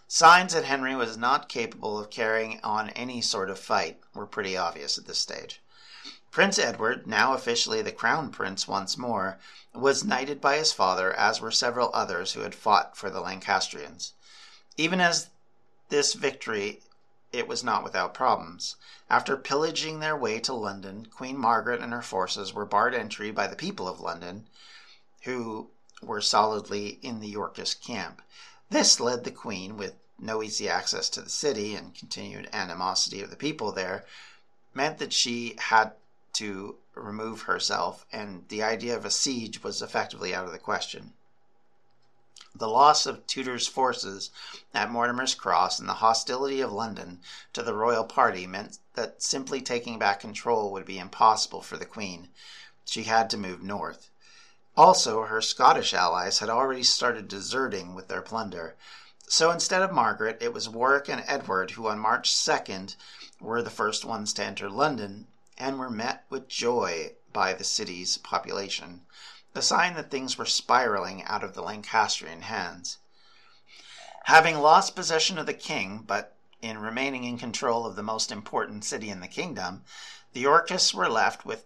Signs 0.07 0.53
that 0.53 0.65
Henry 0.65 0.95
was 0.95 1.17
not 1.17 1.50
capable 1.50 1.97
of 1.97 2.12
carrying 2.12 2.59
on 2.63 2.89
any 2.91 3.21
sort 3.21 3.50
of 3.50 3.57
fight 3.57 4.00
were 4.13 4.27
pretty 4.27 4.55
obvious 4.55 4.97
at 4.97 5.07
this 5.07 5.19
stage. 5.19 5.62
Prince 6.29 6.59
Edward, 6.59 7.07
now 7.07 7.33
officially 7.33 7.81
the 7.81 7.91
Crown 7.91 8.29
Prince 8.29 8.67
once 8.67 8.97
more, 8.97 9.39
was 9.74 10.03
knighted 10.03 10.39
by 10.39 10.57
his 10.57 10.71
father, 10.71 11.13
as 11.13 11.41
were 11.41 11.50
several 11.50 11.89
others 11.93 12.33
who 12.33 12.41
had 12.41 12.53
fought 12.53 12.95
for 12.95 13.09
the 13.09 13.21
Lancastrians. 13.21 14.13
Even 14.77 15.01
as 15.01 15.29
this 15.89 16.13
victory, 16.13 16.83
it 17.31 17.47
was 17.47 17.63
not 17.63 17.83
without 17.83 18.13
problems. 18.13 18.75
After 19.09 19.35
pillaging 19.35 20.01
their 20.01 20.15
way 20.15 20.39
to 20.41 20.53
London, 20.53 21.07
Queen 21.07 21.38
Margaret 21.38 21.81
and 21.81 21.93
her 21.93 22.01
forces 22.01 22.53
were 22.53 22.65
barred 22.65 22.93
entry 22.93 23.31
by 23.31 23.47
the 23.47 23.55
people 23.55 23.88
of 23.88 24.00
London, 24.00 24.47
who 25.21 25.69
were 26.01 26.21
solidly 26.21 27.00
in 27.01 27.21
the 27.21 27.29
Yorkist 27.29 27.81
camp. 27.81 28.21
This 28.69 29.00
led 29.00 29.24
the 29.24 29.31
Queen, 29.31 29.77
with 29.77 29.95
no 30.17 30.41
easy 30.41 30.67
access 30.67 31.10
to 31.10 31.22
the 31.22 31.29
city 31.29 31.75
and 31.75 31.93
continued 31.93 32.50
animosity 32.51 33.22
of 33.22 33.29
the 33.29 33.36
people 33.36 33.72
there, 33.72 34.05
meant 34.74 34.98
that 34.98 35.13
she 35.13 35.55
had 35.60 35.93
to 36.34 36.77
remove 36.95 37.43
herself, 37.43 38.05
and 38.12 38.48
the 38.50 38.63
idea 38.63 38.95
of 38.95 39.05
a 39.05 39.12
siege 39.12 39.63
was 39.63 39.81
effectively 39.81 40.34
out 40.34 40.45
of 40.45 40.51
the 40.51 40.60
question. 40.60 41.13
The 42.55 42.67
loss 42.67 43.05
of 43.05 43.27
Tudor's 43.27 43.67
forces 43.67 44.31
at 44.74 44.89
Mortimer's 44.89 45.36
Cross 45.36 45.79
and 45.79 45.88
the 45.88 45.95
hostility 45.95 46.62
of 46.62 46.72
London 46.72 47.22
to 47.53 47.62
the 47.62 47.74
royal 47.74 48.05
party 48.05 48.48
meant 48.48 48.79
that 48.93 49.22
simply 49.22 49.62
taking 49.62 50.00
back 50.00 50.22
control 50.22 50.72
would 50.72 50.86
be 50.86 50.98
impossible 50.98 51.62
for 51.62 51.77
the 51.77 51.86
Queen. 51.86 52.29
She 52.86 53.03
had 53.03 53.29
to 53.29 53.38
move 53.38 53.62
north. 53.62 54.10
Also, 54.77 55.24
her 55.24 55.41
Scottish 55.41 55.94
allies 55.94 56.39
had 56.39 56.50
already 56.50 56.84
started 56.84 57.27
deserting 57.29 57.96
with 57.96 58.10
their 58.10 58.22
plunder. 58.22 58.75
So 59.27 59.50
instead 59.50 59.82
of 59.82 59.94
Margaret, 59.94 60.38
it 60.41 60.53
was 60.53 60.67
Warwick 60.67 61.08
and 61.08 61.24
Edward 61.27 61.72
who, 61.72 61.88
on 61.88 61.98
March 61.98 62.32
2nd, 62.32 62.96
were 63.39 63.62
the 63.62 63.70
first 63.70 64.03
ones 64.03 64.34
to 64.34 64.44
enter 64.44 64.70
London 64.70 65.27
and 65.58 65.79
were 65.79 65.89
met 65.89 66.25
with 66.29 66.50
joy 66.50 67.13
by 67.32 67.53
the 67.53 67.63
city's 67.63 68.17
population, 68.17 69.05
a 69.53 69.62
sign 69.62 69.94
that 69.96 70.12
things 70.12 70.38
were 70.38 70.46
spiraling 70.46 71.24
out 71.24 71.44
of 71.44 71.53
the 71.53 71.62
Lancastrian 71.62 72.41
hands. 72.41 72.98
Having 74.25 74.60
lost 74.60 74.96
possession 74.96 75.38
of 75.38 75.46
the 75.46 75.53
king, 75.53 76.03
but 76.05 76.36
in 76.62 76.77
remaining 76.79 77.24
in 77.24 77.38
control 77.38 77.86
of 77.86 77.96
the 77.96 78.03
most 78.03 78.32
important 78.32 78.84
city 78.84 79.10
in 79.10 79.22
the 79.22 79.27
kingdom, 79.27 79.84
the 80.34 80.41
Yorkists 80.41 80.94
were 80.94 81.10
left 81.10 81.46
with 81.46 81.65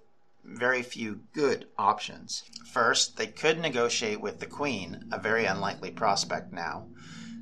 very 0.51 0.81
few 0.81 1.21
good 1.33 1.67
options. 1.77 2.43
First, 2.71 3.17
they 3.17 3.27
could 3.27 3.59
negotiate 3.59 4.21
with 4.21 4.39
the 4.39 4.45
Queen, 4.45 5.07
a 5.11 5.19
very 5.19 5.45
unlikely 5.45 5.91
prospect 5.91 6.51
now. 6.51 6.87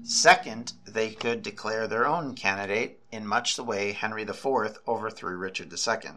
Second, 0.03 0.73
they 0.85 1.09
could 1.11 1.43
declare 1.43 1.87
their 1.87 2.05
own 2.05 2.35
candidate 2.35 2.99
in 3.11 3.27
much 3.27 3.55
the 3.55 3.63
way 3.63 3.91
Henry 3.91 4.23
IV 4.23 4.77
overthrew 4.87 5.35
Richard 5.37 5.71
II. 5.71 6.11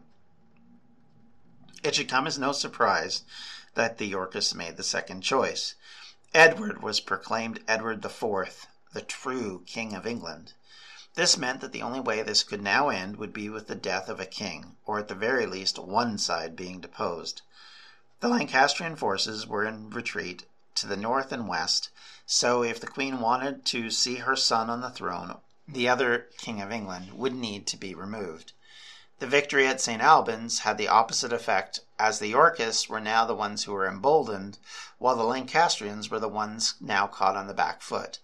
It 1.82 1.94
should 1.94 2.08
come 2.08 2.26
as 2.26 2.38
no 2.38 2.52
surprise 2.52 3.24
that 3.74 3.98
the 3.98 4.06
Yorkists 4.06 4.54
made 4.54 4.76
the 4.76 4.82
second 4.82 5.22
choice. 5.22 5.74
Edward 6.34 6.82
was 6.82 7.00
proclaimed 7.00 7.64
Edward 7.66 8.04
IV, 8.04 8.68
the 8.92 9.02
true 9.02 9.62
King 9.66 9.94
of 9.94 10.06
England. 10.06 10.52
This 11.14 11.36
meant 11.36 11.60
that 11.60 11.72
the 11.72 11.82
only 11.82 11.98
way 11.98 12.22
this 12.22 12.44
could 12.44 12.62
now 12.62 12.88
end 12.88 13.16
would 13.16 13.32
be 13.32 13.48
with 13.48 13.66
the 13.66 13.74
death 13.74 14.08
of 14.08 14.20
a 14.20 14.26
king, 14.26 14.76
or 14.86 15.00
at 15.00 15.08
the 15.08 15.14
very 15.16 15.44
least 15.44 15.76
one 15.76 16.18
side 16.18 16.54
being 16.54 16.80
deposed. 16.80 17.42
The 18.20 18.28
Lancastrian 18.28 18.94
forces 18.94 19.44
were 19.44 19.64
in 19.64 19.90
retreat 19.90 20.46
to 20.76 20.86
the 20.86 20.96
north 20.96 21.32
and 21.32 21.48
west, 21.48 21.90
so 22.26 22.62
if 22.62 22.78
the 22.78 22.86
queen 22.86 23.18
wanted 23.18 23.64
to 23.66 23.90
see 23.90 24.16
her 24.18 24.36
son 24.36 24.70
on 24.70 24.82
the 24.82 24.90
throne, 24.90 25.38
the 25.66 25.88
other 25.88 26.28
king 26.38 26.62
of 26.62 26.70
England 26.70 27.14
would 27.14 27.34
need 27.34 27.66
to 27.66 27.76
be 27.76 27.92
removed. 27.92 28.52
The 29.18 29.26
victory 29.26 29.66
at 29.66 29.80
St. 29.80 30.00
Albans 30.00 30.60
had 30.60 30.78
the 30.78 30.86
opposite 30.86 31.32
effect, 31.32 31.80
as 31.98 32.20
the 32.20 32.28
Yorkists 32.28 32.88
were 32.88 33.00
now 33.00 33.24
the 33.24 33.34
ones 33.34 33.64
who 33.64 33.72
were 33.72 33.88
emboldened, 33.88 34.58
while 34.98 35.16
the 35.16 35.24
Lancastrians 35.24 36.08
were 36.08 36.20
the 36.20 36.28
ones 36.28 36.74
now 36.80 37.08
caught 37.08 37.34
on 37.34 37.48
the 37.48 37.52
back 37.52 37.82
foot. 37.82 38.20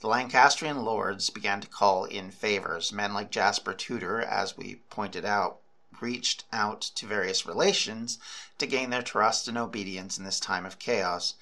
The 0.00 0.08
Lancastrian 0.08 0.82
lords 0.82 1.28
began 1.28 1.60
to 1.60 1.68
call 1.68 2.06
in 2.06 2.30
favors. 2.30 2.90
Men 2.90 3.12
like 3.12 3.30
Jasper 3.30 3.74
Tudor, 3.74 4.22
as 4.22 4.56
we 4.56 4.76
pointed 4.88 5.26
out, 5.26 5.60
reached 6.00 6.44
out 6.52 6.80
to 6.80 7.06
various 7.06 7.44
relations 7.44 8.18
to 8.56 8.66
gain 8.66 8.88
their 8.88 9.02
trust 9.02 9.46
and 9.46 9.58
obedience 9.58 10.16
in 10.16 10.24
this 10.24 10.40
time 10.40 10.64
of 10.64 10.78
chaos. 10.78 11.34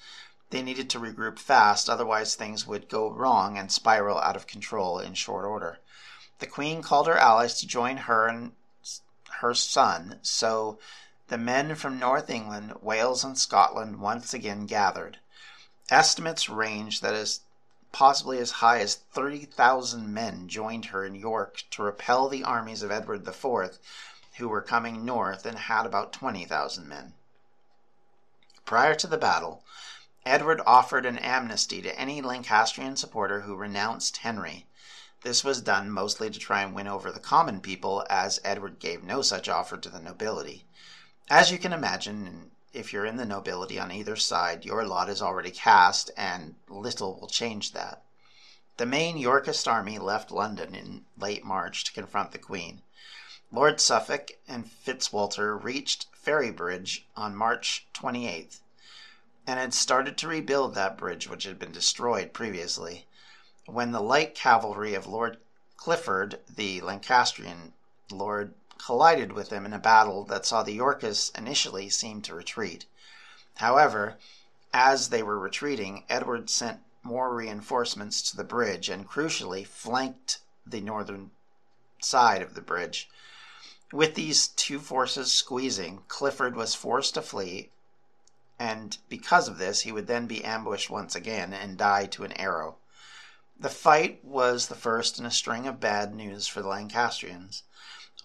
They 0.49 0.61
needed 0.61 0.89
to 0.89 0.99
regroup 0.99 1.39
fast, 1.39 1.89
otherwise, 1.89 2.35
things 2.35 2.67
would 2.67 2.89
go 2.89 3.09
wrong 3.09 3.57
and 3.57 3.71
spiral 3.71 4.17
out 4.17 4.35
of 4.35 4.45
control 4.45 4.99
in 4.99 5.13
short 5.13 5.45
order. 5.45 5.79
The 6.39 6.47
queen 6.47 6.81
called 6.81 7.07
her 7.07 7.17
allies 7.17 7.59
to 7.61 7.67
join 7.67 7.95
her 7.95 8.27
and 8.27 8.51
her 9.39 9.53
son, 9.53 10.19
so 10.21 10.79
the 11.29 11.37
men 11.37 11.75
from 11.75 11.97
North 11.97 12.29
England, 12.29 12.73
Wales, 12.81 13.23
and 13.23 13.37
Scotland 13.37 14.01
once 14.01 14.33
again 14.33 14.65
gathered. 14.65 15.19
Estimates 15.89 16.49
range 16.49 16.99
that 16.99 17.13
as 17.13 17.39
possibly 17.91 18.39
as 18.39 18.51
high 18.51 18.79
as 18.79 18.95
30,000 18.95 20.13
men 20.13 20.47
joined 20.47 20.85
her 20.85 21.05
in 21.05 21.15
York 21.15 21.63
to 21.71 21.83
repel 21.83 22.29
the 22.29 22.43
armies 22.43 22.83
of 22.83 22.91
Edward 22.91 23.27
IV, 23.27 23.79
who 24.37 24.47
were 24.47 24.61
coming 24.61 25.03
north 25.03 25.45
and 25.45 25.57
had 25.57 25.85
about 25.85 26.13
20,000 26.13 26.87
men. 26.87 27.13
Prior 28.65 28.95
to 28.95 29.07
the 29.07 29.17
battle, 29.17 29.63
Edward 30.25 30.61
offered 30.65 31.05
an 31.05 31.17
amnesty 31.17 31.81
to 31.81 31.99
any 31.99 32.21
Lancastrian 32.21 32.95
supporter 32.95 33.41
who 33.41 33.55
renounced 33.55 34.17
Henry. 34.17 34.67
This 35.23 35.43
was 35.43 35.61
done 35.61 35.89
mostly 35.89 36.29
to 36.29 36.39
try 36.39 36.61
and 36.61 36.75
win 36.75 36.87
over 36.87 37.11
the 37.11 37.19
common 37.19 37.61
people, 37.61 38.05
as 38.09 38.39
Edward 38.43 38.79
gave 38.79 39.03
no 39.03 39.21
such 39.21 39.49
offer 39.49 39.75
to 39.77 39.89
the 39.89 39.99
nobility. 39.99 40.65
As 41.29 41.51
you 41.51 41.57
can 41.57 41.73
imagine, 41.73 42.51
if 42.73 42.93
you're 42.93 43.05
in 43.05 43.17
the 43.17 43.25
nobility 43.25 43.79
on 43.79 43.91
either 43.91 44.15
side, 44.15 44.63
your 44.63 44.85
lot 44.85 45.09
is 45.09 45.21
already 45.21 45.51
cast, 45.51 46.11
and 46.15 46.55
little 46.67 47.19
will 47.19 47.27
change 47.27 47.71
that. 47.73 48.03
The 48.77 48.85
main 48.85 49.17
Yorkist 49.17 49.67
army 49.67 49.97
left 49.97 50.31
London 50.31 50.75
in 50.75 51.05
late 51.17 51.43
March 51.43 51.83
to 51.85 51.91
confront 51.91 52.31
the 52.31 52.37
Queen. 52.37 52.81
Lord 53.51 53.81
Suffolk 53.81 54.31
and 54.47 54.69
Fitzwalter 54.69 55.57
reached 55.57 56.05
Ferrybridge 56.13 57.05
on 57.17 57.35
March 57.35 57.87
28th, 57.95 58.59
and 59.47 59.59
had 59.59 59.73
started 59.73 60.17
to 60.19 60.27
rebuild 60.27 60.75
that 60.75 60.97
bridge 60.97 61.27
which 61.27 61.45
had 61.45 61.57
been 61.57 61.71
destroyed 61.71 62.33
previously. 62.33 63.07
When 63.65 63.91
the 63.91 64.01
light 64.01 64.35
cavalry 64.35 64.93
of 64.93 65.07
Lord 65.07 65.39
Clifford, 65.75 66.39
the 66.47 66.81
Lancastrian 66.81 67.73
lord, 68.11 68.53
collided 68.79 69.33
with 69.33 69.49
them 69.49 69.65
in 69.65 69.73
a 69.73 69.79
battle 69.79 70.23
that 70.25 70.45
saw 70.45 70.63
the 70.63 70.73
Yorkists 70.73 71.29
initially 71.37 71.89
seem 71.89 72.21
to 72.23 72.33
retreat. 72.33 72.85
However, 73.57 74.17
as 74.73 75.09
they 75.09 75.21
were 75.21 75.37
retreating, 75.37 76.05
Edward 76.09 76.49
sent 76.49 76.81
more 77.03 77.33
reinforcements 77.35 78.21
to 78.23 78.37
the 78.37 78.43
bridge 78.43 78.89
and 78.89 79.07
crucially 79.07 79.65
flanked 79.65 80.39
the 80.65 80.81
northern 80.81 81.31
side 81.99 82.41
of 82.41 82.53
the 82.55 82.61
bridge. 82.61 83.09
With 83.91 84.15
these 84.15 84.47
two 84.47 84.79
forces 84.79 85.31
squeezing, 85.31 86.03
Clifford 86.07 86.55
was 86.55 86.75
forced 86.75 87.15
to 87.15 87.21
flee, 87.21 87.71
and 88.59 88.97
because 89.07 89.47
of 89.47 89.57
this, 89.57 89.81
he 89.81 89.91
would 89.91 90.07
then 90.07 90.27
be 90.27 90.43
ambushed 90.43 90.89
once 90.89 91.15
again 91.15 91.53
and 91.53 91.77
die 91.77 92.05
to 92.07 92.23
an 92.23 92.33
arrow. 92.33 92.77
The 93.59 93.69
fight 93.69 94.23
was 94.23 94.67
the 94.67 94.75
first 94.75 95.19
in 95.19 95.25
a 95.25 95.31
string 95.31 95.67
of 95.67 95.79
bad 95.79 96.13
news 96.13 96.47
for 96.47 96.61
the 96.61 96.67
Lancastrians. 96.67 97.63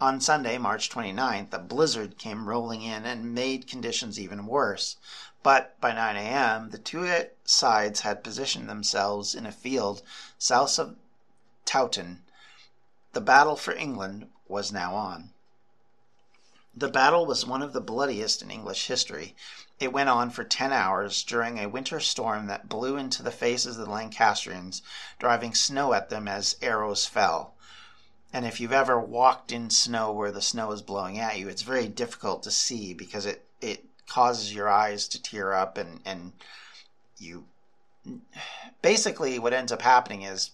On 0.04 0.20
Sunday, 0.20 0.58
March 0.58 0.90
29th, 0.90 1.54
a 1.54 1.58
blizzard 1.58 2.18
came 2.18 2.46
rolling 2.46 2.82
in 2.82 3.06
and 3.06 3.34
made 3.34 3.66
conditions 3.66 4.20
even 4.20 4.46
worse. 4.46 4.96
But 5.42 5.80
by 5.80 5.92
9 5.94 6.16
a.m., 6.16 6.68
the 6.68 6.76
two 6.76 7.10
sides 7.46 8.00
had 8.00 8.22
positioned 8.22 8.68
themselves 8.68 9.34
in 9.34 9.46
a 9.46 9.50
field 9.50 10.02
south 10.36 10.78
of 10.78 10.96
Towton. 11.64 12.22
The 13.14 13.22
battle 13.22 13.56
for 13.56 13.72
England 13.72 14.30
was 14.46 14.70
now 14.70 14.94
on. 14.94 15.32
The 16.76 16.90
battle 16.90 17.24
was 17.24 17.46
one 17.46 17.62
of 17.62 17.72
the 17.72 17.80
bloodiest 17.80 18.42
in 18.42 18.50
English 18.50 18.88
history. 18.88 19.34
It 19.80 19.94
went 19.94 20.10
on 20.10 20.28
for 20.28 20.44
ten 20.44 20.70
hours 20.70 21.22
during 21.22 21.58
a 21.58 21.66
winter 21.66 21.98
storm 21.98 22.46
that 22.48 22.68
blew 22.68 22.98
into 22.98 23.22
the 23.22 23.30
faces 23.30 23.78
of 23.78 23.86
the 23.86 23.90
Lancastrians, 23.90 24.82
driving 25.18 25.54
snow 25.54 25.94
at 25.94 26.10
them 26.10 26.28
as 26.28 26.56
arrows 26.60 27.06
fell. 27.06 27.53
And 28.34 28.44
if 28.44 28.58
you've 28.58 28.72
ever 28.72 28.98
walked 28.98 29.52
in 29.52 29.70
snow 29.70 30.10
where 30.10 30.32
the 30.32 30.42
snow 30.42 30.72
is 30.72 30.82
blowing 30.82 31.20
at 31.20 31.38
you, 31.38 31.48
it's 31.48 31.62
very 31.62 31.86
difficult 31.86 32.42
to 32.42 32.50
see 32.50 32.92
because 32.92 33.26
it, 33.26 33.46
it 33.60 33.84
causes 34.08 34.52
your 34.52 34.68
eyes 34.68 35.06
to 35.08 35.22
tear 35.22 35.52
up 35.52 35.78
and, 35.78 36.00
and 36.04 36.32
you 37.16 37.44
basically 38.82 39.38
what 39.38 39.52
ends 39.52 39.70
up 39.70 39.82
happening 39.82 40.22
is 40.22 40.50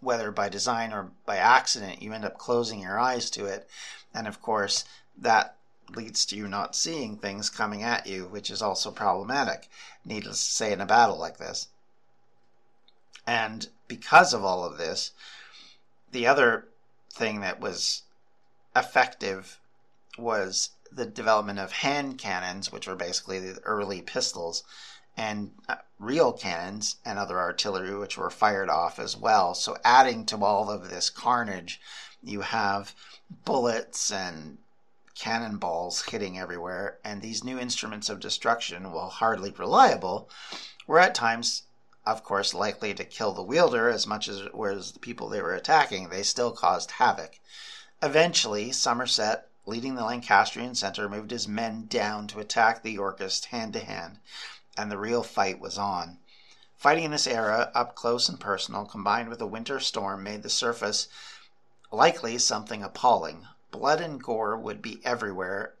whether 0.00 0.30
by 0.30 0.48
design 0.48 0.94
or 0.94 1.10
by 1.26 1.36
accident, 1.36 2.00
you 2.00 2.14
end 2.14 2.24
up 2.24 2.38
closing 2.38 2.80
your 2.80 2.98
eyes 2.98 3.28
to 3.28 3.44
it. 3.44 3.68
And 4.14 4.26
of 4.26 4.40
course, 4.40 4.86
that 5.18 5.56
leads 5.94 6.24
to 6.24 6.36
you 6.36 6.48
not 6.48 6.74
seeing 6.74 7.18
things 7.18 7.50
coming 7.50 7.82
at 7.82 8.06
you, 8.06 8.24
which 8.24 8.50
is 8.50 8.62
also 8.62 8.90
problematic, 8.90 9.68
needless 10.02 10.46
to 10.46 10.50
say, 10.50 10.72
in 10.72 10.80
a 10.80 10.86
battle 10.86 11.18
like 11.18 11.36
this. 11.36 11.68
And 13.26 13.68
because 13.86 14.32
of 14.32 14.42
all 14.42 14.64
of 14.64 14.78
this, 14.78 15.12
the 16.12 16.26
other 16.26 16.68
thing 17.10 17.40
that 17.40 17.60
was 17.60 18.02
effective 18.76 19.58
was 20.18 20.70
the 20.90 21.06
development 21.06 21.58
of 21.58 21.72
hand 21.72 22.18
cannons, 22.18 22.70
which 22.70 22.86
were 22.86 22.94
basically 22.94 23.38
the 23.38 23.58
early 23.64 24.02
pistols, 24.02 24.62
and 25.16 25.52
uh, 25.68 25.76
real 25.98 26.32
cannons 26.32 26.96
and 27.04 27.18
other 27.18 27.38
artillery, 27.38 27.96
which 27.96 28.16
were 28.16 28.30
fired 28.30 28.68
off 28.68 28.98
as 28.98 29.16
well. 29.16 29.54
So, 29.54 29.76
adding 29.84 30.24
to 30.26 30.44
all 30.44 30.70
of 30.70 30.90
this 30.90 31.10
carnage, 31.10 31.80
you 32.22 32.42
have 32.42 32.94
bullets 33.44 34.10
and 34.10 34.58
cannonballs 35.14 36.02
hitting 36.02 36.38
everywhere, 36.38 36.98
and 37.04 37.20
these 37.20 37.44
new 37.44 37.58
instruments 37.58 38.08
of 38.08 38.20
destruction, 38.20 38.92
while 38.92 39.08
hardly 39.08 39.50
reliable, 39.50 40.28
were 40.86 40.98
at 40.98 41.14
times, 41.14 41.62
of 42.04 42.24
course, 42.24 42.54
likely 42.54 42.94
to 42.94 43.04
kill 43.04 43.32
the 43.32 43.42
wielder 43.42 43.88
as 43.88 44.06
much 44.06 44.28
as 44.28 44.42
was 44.52 44.92
the 44.92 44.98
people 44.98 45.28
they 45.28 45.40
were 45.40 45.54
attacking. 45.54 46.08
They 46.08 46.22
still 46.22 46.52
caused 46.52 46.92
havoc. 46.92 47.38
Eventually, 48.02 48.72
Somerset, 48.72 49.48
leading 49.66 49.94
the 49.94 50.04
Lancastrian 50.04 50.74
centre, 50.74 51.08
moved 51.08 51.30
his 51.30 51.46
men 51.46 51.86
down 51.86 52.26
to 52.28 52.40
attack 52.40 52.82
the 52.82 52.92
Yorkists 52.92 53.46
hand 53.46 53.72
to 53.74 53.80
hand 53.80 54.18
and 54.76 54.90
the 54.90 54.98
real 54.98 55.22
fight 55.22 55.60
was 55.60 55.76
on. 55.76 56.18
Fighting 56.76 57.04
in 57.04 57.10
this 57.10 57.26
era, 57.26 57.70
up 57.74 57.94
close 57.94 58.28
and 58.28 58.40
personal, 58.40 58.86
combined 58.86 59.28
with 59.28 59.40
a 59.40 59.46
winter 59.46 59.78
storm, 59.78 60.22
made 60.22 60.42
the 60.42 60.50
surface 60.50 61.08
likely 61.90 62.38
something 62.38 62.82
appalling. 62.82 63.46
Blood 63.70 64.00
and 64.00 64.22
gore 64.22 64.56
would 64.56 64.80
be 64.80 65.04
everywhere, 65.04 65.74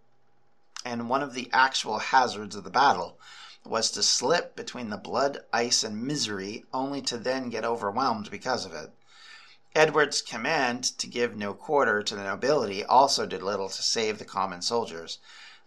and 0.84 1.08
one 1.08 1.22
of 1.22 1.32
the 1.32 1.48
actual 1.52 1.98
hazards 1.98 2.54
of 2.54 2.64
the 2.64 2.70
battle 2.70 3.18
was 3.64 3.90
to 3.92 4.02
slip 4.02 4.56
between 4.56 4.90
the 4.90 4.96
blood, 4.96 5.38
ice, 5.52 5.84
and 5.84 6.02
misery, 6.02 6.64
only 6.72 7.00
to 7.02 7.16
then 7.16 7.48
get 7.48 7.64
overwhelmed 7.64 8.30
because 8.30 8.64
of 8.64 8.72
it. 8.72 8.90
Edward's 9.74 10.20
command 10.20 10.84
to 10.98 11.06
give 11.06 11.34
no 11.36 11.54
quarter 11.54 12.02
to 12.02 12.14
the 12.14 12.24
nobility 12.24 12.84
also 12.84 13.24
did 13.24 13.42
little 13.42 13.68
to 13.70 13.82
save 13.82 14.18
the 14.18 14.24
common 14.24 14.60
soldiers. 14.60 15.18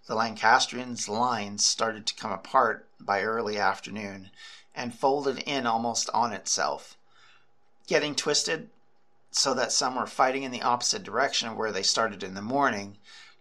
The 0.05 0.13
Lancastrians' 0.13 1.09
lines 1.09 1.65
started 1.65 2.05
to 2.05 2.13
come 2.13 2.31
apart 2.31 2.87
by 2.99 3.23
early 3.23 3.57
afternoon 3.57 4.29
and 4.75 4.93
folded 4.93 5.39
in 5.39 5.65
almost 5.65 6.09
on 6.13 6.33
itself, 6.33 6.97
getting 7.87 8.13
twisted 8.13 8.69
so 9.31 9.53
that 9.55 9.71
some 9.71 9.95
were 9.95 10.05
fighting 10.05 10.43
in 10.43 10.51
the 10.51 10.61
opposite 10.61 11.01
direction 11.01 11.47
of 11.47 11.57
where 11.57 11.71
they 11.71 11.81
started 11.81 12.21
in 12.21 12.35
the 12.35 12.41
morning. 12.41 12.97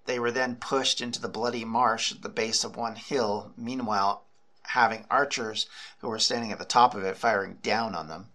They 0.07 0.19
were 0.19 0.31
then 0.31 0.57
pushed 0.57 1.01
into 1.01 1.21
the 1.21 1.29
bloody 1.29 1.65
marsh 1.65 2.13
at 2.13 2.23
the 2.23 2.29
base 2.29 2.65
of 2.65 2.77
one 2.77 2.97
hill, 2.97 3.53
meanwhile, 3.57 4.24
having 4.69 5.07
archers 5.11 5.67
who 5.99 6.09
were 6.09 6.19
standing 6.19 6.53
at 6.53 6.59
the 6.59 6.65
top 6.65 6.95
of 6.95 7.05
it 7.05 7.17
firing 7.17 7.55
down 7.63 7.95
on 7.95 8.09
them. 8.09 8.29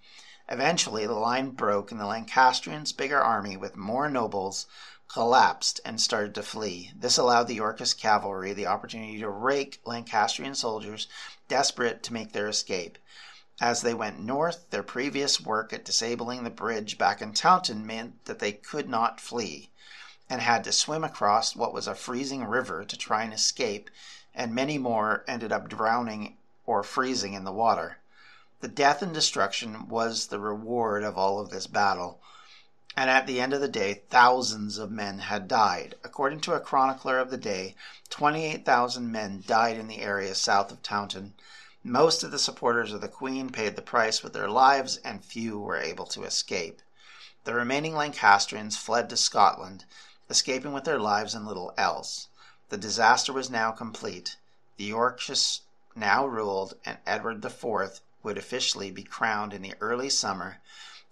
Eventually, 0.47 1.05
the 1.05 1.13
line 1.13 1.51
broke, 1.51 1.91
and 1.91 1.99
the 1.99 2.05
Lancastrians' 2.05 2.91
bigger 2.91 3.21
army, 3.21 3.55
with 3.55 3.75
more 3.75 4.09
nobles, 4.09 4.65
collapsed 5.07 5.79
and 5.83 5.99
started 5.99 6.35
to 6.35 6.43
flee. 6.43 6.91
This 6.95 7.17
allowed 7.17 7.47
the 7.47 7.55
Yorkist 7.55 7.99
cavalry 7.99 8.53
the 8.53 8.67
opportunity 8.67 9.19
to 9.19 9.29
rake 9.29 9.81
Lancastrian 9.83 10.55
soldiers 10.55 11.07
desperate 11.47 12.03
to 12.03 12.13
make 12.13 12.31
their 12.31 12.47
escape. 12.47 12.97
As 13.59 13.81
they 13.81 13.93
went 13.93 14.19
north, 14.19 14.69
their 14.69 14.83
previous 14.83 15.41
work 15.41 15.73
at 15.73 15.83
disabling 15.83 16.43
the 16.43 16.49
bridge 16.49 16.97
back 16.97 17.21
in 17.21 17.33
Towton 17.33 17.85
meant 17.85 18.23
that 18.25 18.39
they 18.39 18.53
could 18.53 18.87
not 18.87 19.19
flee 19.19 19.69
and 20.29 20.41
had 20.41 20.63
to 20.63 20.71
swim 20.71 21.03
across 21.03 21.55
what 21.55 21.73
was 21.73 21.87
a 21.87 21.95
freezing 21.95 22.45
river 22.45 22.85
to 22.85 22.95
try 22.97 23.23
and 23.23 23.33
escape, 23.33 23.89
and 24.39 24.56
many 24.56 24.80
more 24.80 25.23
ended 25.28 25.52
up 25.52 25.69
drowning 25.69 26.36
or 26.65 26.82
freezing 26.82 27.34
in 27.34 27.43
the 27.43 27.52
water. 27.52 27.97
The 28.62 28.67
death 28.67 29.04
and 29.04 29.13
destruction 29.13 29.88
was 29.88 30.28
the 30.28 30.39
reward 30.39 31.04
of 31.04 31.15
all 31.15 31.39
of 31.39 31.52
this 31.52 31.67
battle 31.67 32.19
and 32.99 33.10
at 33.10 33.28
the 33.28 33.39
end 33.39 33.54
of 33.54 33.62
the 33.62 33.69
day, 33.69 34.02
thousands 34.10 34.78
of 34.78 34.91
men 34.91 35.19
had 35.19 35.47
died. 35.47 35.95
According 36.04 36.41
to 36.41 36.54
a 36.54 36.60
chronicler 36.60 37.17
of 37.17 37.30
the 37.30 37.38
day, 37.38 37.75
28,000 38.10 39.10
men 39.10 39.43
died 39.47 39.78
in 39.78 39.88
the 39.88 40.02
area 40.02 40.36
south 40.36 40.69
of 40.69 40.82
Towton. 40.82 41.34
Most 41.82 42.23
of 42.23 42.32
the 42.32 42.38
supporters 42.38 42.91
of 42.91 42.99
the 42.99 43.08
Queen 43.08 43.52
paid 43.52 43.78
the 43.78 43.82
price 43.82 44.21
with 44.21 44.34
their 44.34 44.49
lives, 44.49 44.97
and 44.97 45.23
few 45.23 45.58
were 45.60 45.78
able 45.78 46.08
to 46.08 46.23
escape. 46.23 46.82
The 47.45 47.54
remaining 47.54 47.95
Lancastrians 47.95 48.75
fled 48.75 49.10
to 49.12 49.17
Scotland, 49.17 49.86
escaping 50.30 50.73
with 50.73 50.84
their 50.84 50.99
lives 50.99 51.34
and 51.34 51.47
little 51.47 51.73
else. 51.78 52.28
The 52.69 52.77
disaster 52.77 53.34
was 53.34 53.49
now 53.49 53.71
complete. 53.71 54.38
The 54.77 54.86
Yorkists 54.86 55.62
now 55.95 56.25
ruled, 56.25 56.75
and 56.86 56.99
Edward 57.05 57.43
IV 57.43 58.01
would 58.23 58.38
officially 58.38 58.91
be 58.91 59.03
crowned 59.03 59.53
in 59.53 59.62
the 59.62 59.73
early 59.79 60.10
summer 60.10 60.62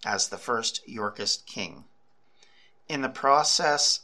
as 0.06 0.30
the 0.30 0.38
first 0.38 0.88
Yorkist 0.88 1.46
king. 1.46 1.86
In 2.88 3.02
the 3.02 3.10
process, 3.10 4.02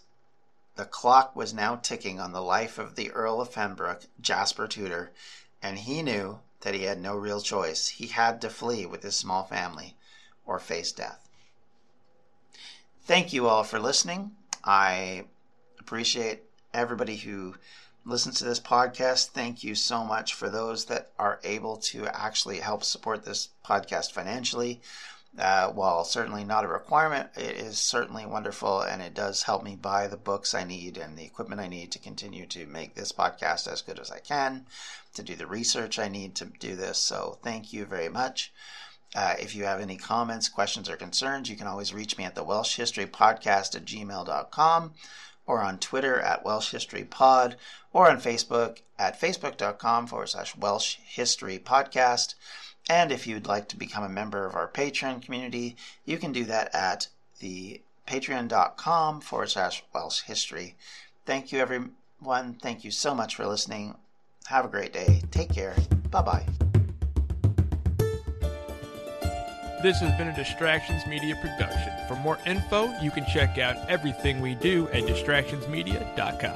the 0.76 0.86
clock 0.86 1.36
was 1.36 1.54
now 1.54 1.76
ticking 1.76 2.20
on 2.20 2.32
the 2.32 2.42
life 2.42 2.80
of 2.80 2.96
the 2.96 3.12
Earl 3.12 3.40
of 3.40 3.54
Pembroke, 3.54 4.08
Jasper 4.20 4.68
Tudor, 4.68 5.12
and 5.62 5.80
he 5.80 6.02
knew 6.02 6.40
that 6.62 6.74
he 6.74 6.84
had 6.84 7.00
no 7.00 7.16
real 7.16 7.40
choice. 7.40 7.88
He 7.90 8.08
had 8.08 8.42
to 8.42 8.50
flee 8.50 8.86
with 8.86 9.04
his 9.04 9.16
small 9.16 9.44
family 9.44 9.96
or 10.46 10.60
face 10.60 10.92
death. 10.92 11.30
Thank 13.04 13.32
you 13.32 13.48
all 13.48 13.64
for 13.64 13.80
listening. 13.80 14.32
I 14.64 15.26
appreciate 15.80 16.44
everybody 16.74 17.18
who 17.18 17.56
listens 18.06 18.40
to 18.40 18.46
this 18.46 18.60
podcast. 18.60 19.30
Thank 19.30 19.64
you 19.64 19.76
so 19.76 20.04
much 20.04 20.34
for 20.34 20.50
those 20.50 20.86
that 20.86 21.12
are 21.18 21.40
able 21.44 21.78
to 21.78 22.08
actually 22.08 22.60
help 22.60 22.84
support 22.84 23.24
this 23.24 23.50
podcast 23.66 24.12
financially. 24.12 24.82
Uh, 25.38 25.68
while 25.70 26.04
certainly 26.04 26.44
not 26.44 26.64
a 26.64 26.68
requirement, 26.68 27.28
it 27.36 27.56
is 27.56 27.80
certainly 27.80 28.24
wonderful 28.24 28.82
and 28.82 29.02
it 29.02 29.16
does 29.16 29.44
help 29.44 29.64
me 29.64 29.76
buy 29.76 30.06
the 30.06 30.18
books 30.18 30.54
I 30.54 30.64
need 30.64 30.96
and 30.96 31.18
the 31.18 31.24
equipment 31.24 31.60
I 31.60 31.68
need 31.68 31.92
to 31.94 32.00
continue 32.00 32.46
to 32.48 32.68
make 32.68 32.94
this 32.94 33.12
podcast 33.12 33.68
as 33.72 33.82
good 33.82 33.98
as 33.98 34.12
I 34.12 34.20
can, 34.20 34.68
to 35.16 35.24
do 35.24 35.36
the 35.36 35.48
research 35.48 35.98
I 35.98 36.08
need 36.08 36.36
to 36.36 36.46
do 36.46 36.76
this. 36.76 37.00
So 37.00 37.40
thank 37.42 37.74
you 37.74 37.86
very 37.86 38.10
much. 38.10 38.54
Uh, 39.16 39.36
if 39.40 39.56
you 39.56 39.64
have 39.64 39.80
any 39.80 39.98
comments, 39.98 40.50
questions, 40.50 40.88
or 40.88 40.98
concerns, 40.98 41.50
you 41.50 41.56
can 41.56 41.68
always 41.68 41.94
reach 41.94 42.18
me 42.18 42.26
at 42.26 42.36
the 42.36 42.44
Welsh 42.44 42.76
History 42.76 43.06
Podcast 43.08 43.76
at 43.76 43.86
gmail.com 43.86 44.94
or 45.46 45.62
on 45.62 45.78
Twitter 45.80 46.20
at 46.20 46.46
Welsh 46.46 46.72
History 46.72 47.04
Pod 47.04 47.58
or 47.92 48.10
on 48.10 48.20
Facebook 48.20 48.82
at 48.98 49.20
facebook.com 49.20 50.08
forward 50.08 50.30
slash 50.30 50.56
Welsh 50.56 50.98
History 51.04 51.60
Podcast. 51.60 52.36
And 52.90 53.12
if 53.12 53.28
you'd 53.28 53.48
like 53.48 53.68
to 53.70 53.78
become 53.78 54.04
a 54.04 54.10
member 54.10 54.46
of 54.46 54.56
our 54.56 54.68
Patreon 54.68 55.22
community, 55.22 55.76
you 56.06 56.18
can 56.18 56.32
do 56.32 56.44
that 56.46 56.74
at 56.76 57.08
the 57.40 57.82
patreon.com 58.08 59.22
forward 59.22 59.50
slash 59.50 59.84
Welsh 59.94 60.22
history. 60.22 60.76
Thank 61.26 61.52
you, 61.52 61.60
everyone. 61.60 62.56
Thank 62.62 62.84
you 62.84 62.92
so 62.92 63.16
much 63.16 63.36
for 63.36 63.46
listening. 63.46 63.96
Have 64.48 64.66
a 64.66 64.70
great 64.70 64.92
day. 64.92 65.22
Take 65.32 65.54
care. 65.54 65.76
Bye 66.12 66.22
bye. 66.22 66.46
This 69.84 70.00
has 70.00 70.18
been 70.18 70.30
a 70.30 70.34
Distractions 70.34 71.06
Media 71.06 71.36
production. 71.42 71.92
For 72.08 72.16
more 72.16 72.40
info, 72.46 72.98
you 73.02 73.12
can 73.12 73.26
check 73.26 73.58
out 73.58 73.76
everything 73.90 74.40
we 74.40 74.56
do 74.56 74.88
at 74.94 75.04
distractionsmedia.com. 75.04 76.56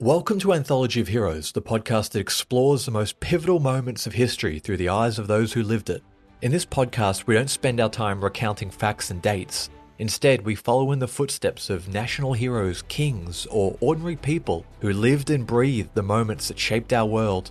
Welcome 0.00 0.38
to 0.38 0.54
Anthology 0.54 1.02
of 1.02 1.08
Heroes, 1.08 1.52
the 1.52 1.60
podcast 1.60 2.12
that 2.12 2.20
explores 2.20 2.86
the 2.86 2.90
most 2.90 3.20
pivotal 3.20 3.60
moments 3.60 4.06
of 4.06 4.14
history 4.14 4.58
through 4.58 4.78
the 4.78 4.88
eyes 4.88 5.18
of 5.18 5.26
those 5.26 5.52
who 5.52 5.62
lived 5.62 5.90
it. 5.90 6.02
In 6.40 6.50
this 6.50 6.64
podcast, 6.64 7.26
we 7.26 7.34
don't 7.34 7.50
spend 7.50 7.80
our 7.80 7.90
time 7.90 8.24
recounting 8.24 8.70
facts 8.70 9.10
and 9.10 9.20
dates. 9.20 9.68
Instead, 9.98 10.46
we 10.46 10.54
follow 10.54 10.92
in 10.92 11.00
the 11.00 11.06
footsteps 11.06 11.68
of 11.68 11.92
national 11.92 12.32
heroes, 12.32 12.80
kings, 12.88 13.46
or 13.50 13.76
ordinary 13.82 14.16
people 14.16 14.64
who 14.80 14.94
lived 14.94 15.28
and 15.28 15.46
breathed 15.46 15.90
the 15.92 16.02
moments 16.02 16.48
that 16.48 16.58
shaped 16.58 16.94
our 16.94 17.04
world. 17.04 17.50